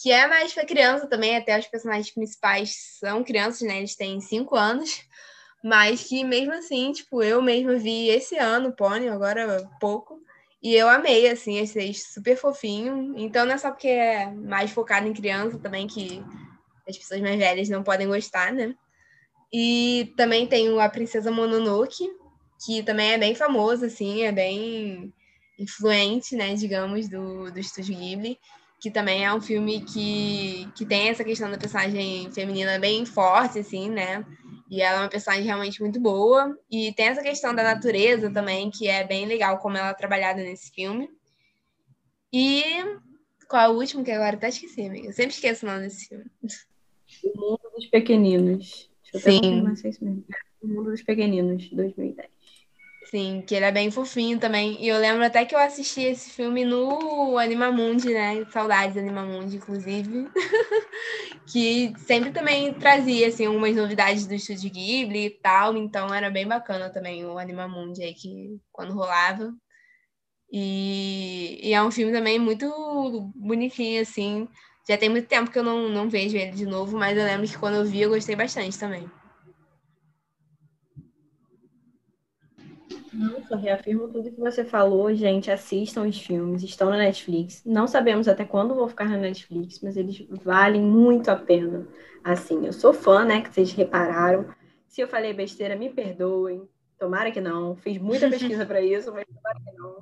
[0.00, 3.78] que é mais para criança também, até os personagens principais são crianças, né?
[3.78, 5.02] Eles têm cinco anos,
[5.62, 10.18] mas que mesmo assim, tipo, eu mesma vi esse ano Pony, agora pouco,
[10.62, 13.14] e eu amei, assim, achei super fofinho.
[13.16, 16.22] Então não é só porque é mais focado em criança também que
[16.88, 18.74] as pessoas mais velhas não podem gostar, né?
[19.52, 22.08] E também tem a Princesa Mononoke,
[22.64, 25.12] que também é bem famoso, assim, é bem
[25.60, 28.38] influente, né, digamos, do, do Estúdio Ghibli,
[28.80, 33.58] que também é um filme que, que tem essa questão da personagem feminina bem forte,
[33.58, 34.24] assim, né?
[34.70, 36.56] E ela é uma personagem realmente muito boa.
[36.70, 40.42] E tem essa questão da natureza também, que é bem legal como ela é trabalhada
[40.42, 41.10] nesse filme.
[42.32, 42.62] E
[43.46, 45.08] qual é o último que agora até esqueci, amiga?
[45.08, 46.24] Eu sempre esqueço o nome desse filme.
[47.24, 48.90] O Mundo dos Pequeninos.
[49.12, 49.76] Deixa eu Sim.
[49.76, 50.24] Se é mesmo.
[50.62, 52.30] O Mundo dos Pequeninos, 2010.
[53.10, 54.80] Sim, que ele é bem fofinho também.
[54.80, 58.44] E eu lembro até que eu assisti esse filme no Animamundi, né?
[58.52, 60.28] Saudades Animamundi, inclusive.
[61.50, 65.76] que sempre também trazia, assim, algumas novidades do Estúdio Ghibli e tal.
[65.76, 69.52] Então era bem bacana também o Animamundi aí, que quando rolava.
[70.52, 72.70] E, e é um filme também muito
[73.34, 74.48] bonitinho, assim.
[74.88, 77.48] Já tem muito tempo que eu não, não vejo ele de novo, mas eu lembro
[77.48, 79.10] que quando eu vi eu gostei bastante também.
[83.20, 85.50] Nossa, reafirmo tudo que você falou, gente.
[85.50, 87.62] Assistam os filmes, estão na Netflix.
[87.66, 91.86] Não sabemos até quando vão ficar na Netflix, mas eles valem muito a pena.
[92.24, 93.42] Assim, eu sou fã, né?
[93.42, 94.46] Que vocês repararam.
[94.88, 96.66] Se eu falei besteira, me perdoem.
[96.98, 97.76] Tomara que não.
[97.76, 99.98] Fiz muita pesquisa para isso, mas tomara que não.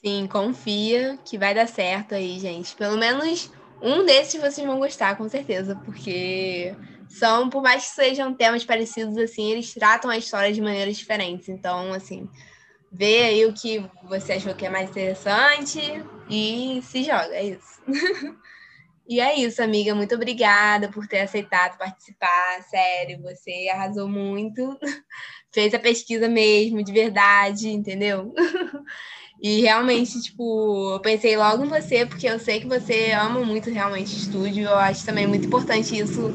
[0.00, 2.76] Sim, confia que vai dar certo aí, gente.
[2.76, 3.50] Pelo menos
[3.82, 6.76] um desses vocês vão gostar, com certeza, porque
[7.14, 11.48] são, por mais que sejam temas parecidos, assim, eles tratam a história de maneiras diferentes.
[11.48, 12.28] Então, assim,
[12.90, 15.80] vê aí o que você achou que é mais interessante
[16.28, 17.82] e se joga, é isso.
[19.08, 19.94] e é isso, amiga.
[19.94, 22.62] Muito obrigada por ter aceitado participar.
[22.68, 24.76] Sério, você arrasou muito.
[25.52, 28.34] Fez a pesquisa mesmo, de verdade, entendeu?
[29.42, 33.68] E realmente, tipo, eu pensei logo em você, porque eu sei que você ama muito
[33.68, 34.62] realmente estúdio.
[34.62, 36.32] Eu acho também muito importante isso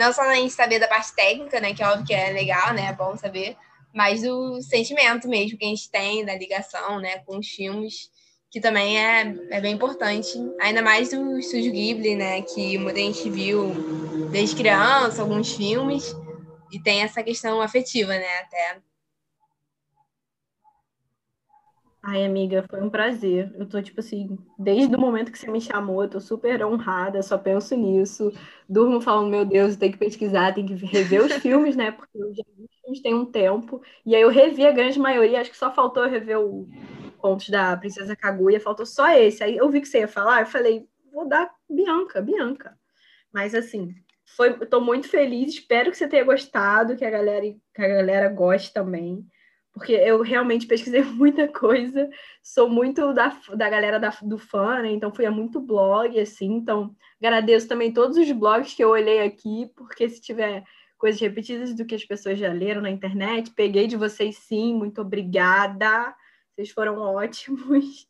[0.00, 1.74] não só a gente saber da parte técnica, né?
[1.74, 2.86] Que é óbvio que é legal, né?
[2.86, 3.54] É bom saber,
[3.94, 7.18] mas do sentimento mesmo que a gente tem, da ligação, né?
[7.18, 8.10] Com os filmes,
[8.50, 10.32] que também é, é bem importante.
[10.58, 12.40] Ainda mais do Estúdio Ghibli, né?
[12.40, 13.74] Que muita gente viu
[14.32, 16.16] desde criança, alguns filmes,
[16.72, 18.38] e tem essa questão afetiva, né?
[18.38, 18.78] Até
[22.12, 23.52] Ai, amiga, foi um prazer.
[23.54, 27.22] Eu tô, tipo assim, desde o momento que você me chamou, eu tô super honrada,
[27.22, 28.32] só penso nisso.
[28.68, 31.92] Durmo falando, meu Deus, tem que pesquisar, tem que rever os filmes, né?
[31.92, 33.80] Porque eu já vi os filmes tem um tempo.
[34.04, 36.68] E aí eu revi a grande maioria, acho que só faltou rever o
[37.18, 39.44] Contos da Princesa Kaguya, faltou só esse.
[39.44, 42.76] Aí eu vi que você ia falar, eu falei, vou dar Bianca, Bianca.
[43.32, 43.94] Mas assim,
[44.36, 48.28] foi, tô muito feliz, espero que você tenha gostado, que a galera, que a galera
[48.28, 49.24] goste também
[49.72, 52.08] porque eu realmente pesquisei muita coisa,
[52.42, 54.90] sou muito da, da galera da, do fã, né?
[54.90, 59.20] Então fui a muito blog, assim, então agradeço também todos os blogs que eu olhei
[59.20, 60.64] aqui, porque se tiver
[60.98, 65.00] coisas repetidas do que as pessoas já leram na internet, peguei de vocês sim, muito
[65.00, 66.14] obrigada,
[66.54, 68.06] vocês foram ótimos.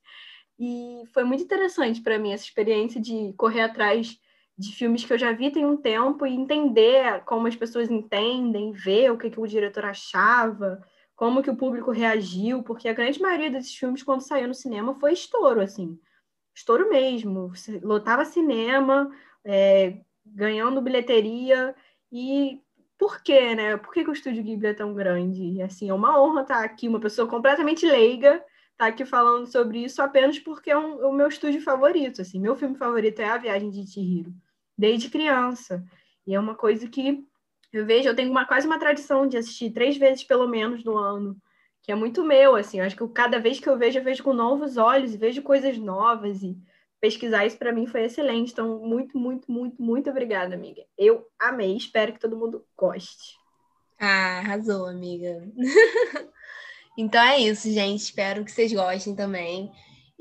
[0.58, 4.18] E foi muito interessante para mim essa experiência de correr atrás
[4.58, 8.72] de filmes que eu já vi tem um tempo e entender como as pessoas entendem,
[8.72, 10.84] ver o que, que o diretor achava,
[11.20, 14.94] como que o público reagiu, porque a grande maioria desses filmes, quando saiu no cinema,
[14.94, 16.00] foi estouro, assim.
[16.56, 17.52] Estouro mesmo.
[17.82, 19.14] Lotava cinema,
[19.44, 21.76] é, ganhando bilheteria,
[22.10, 22.62] e
[22.96, 23.76] por quê, né?
[23.76, 25.60] Por que, que o Estúdio Ghibli é tão grande?
[25.60, 28.42] Assim, é uma honra estar aqui, uma pessoa completamente leiga,
[28.72, 32.40] estar aqui falando sobre isso apenas porque é um, o meu estúdio favorito, assim.
[32.40, 34.32] Meu filme favorito é A Viagem de Chihiro,
[34.76, 35.84] desde criança.
[36.26, 37.22] E é uma coisa que
[37.72, 40.96] eu vejo, eu tenho uma, quase uma tradição de assistir três vezes, pelo menos, no
[40.98, 41.36] ano,
[41.82, 42.80] que é muito meu, assim.
[42.80, 45.78] Eu acho que cada vez que eu vejo, eu vejo com novos olhos, vejo coisas
[45.78, 46.56] novas, e
[47.00, 48.52] pesquisar isso para mim foi excelente.
[48.52, 50.82] Então, muito, muito, muito, muito obrigada, amiga.
[50.98, 53.38] Eu amei, espero que todo mundo goste.
[53.98, 55.46] Ah, arrasou, amiga.
[56.96, 58.00] então é isso, gente.
[58.00, 59.70] Espero que vocês gostem também.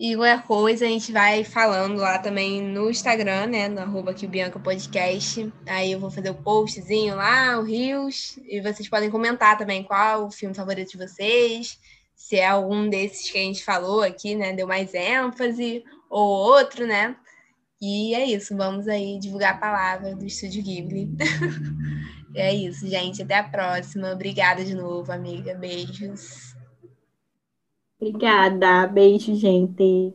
[0.02, 3.68] E qualquer coisa a gente vai falando lá também no Instagram, né?
[3.68, 5.52] No arroba aqui Bianca Podcast.
[5.68, 8.40] Aí eu vou fazer o postzinho lá, o Rios.
[8.48, 11.78] E vocês podem comentar também qual o filme favorito de vocês.
[12.16, 14.54] Se é algum desses que a gente falou aqui, né?
[14.54, 17.18] Deu mais ênfase, ou outro, né?
[17.82, 21.10] E é isso, vamos aí divulgar a palavra do Estúdio Ghibli.
[22.36, 23.22] é isso, gente.
[23.22, 24.14] Até a próxima.
[24.14, 25.56] Obrigada de novo, amiga.
[25.56, 26.49] Beijos.
[28.02, 28.88] Obrigada.
[28.88, 30.14] Beijo, gente.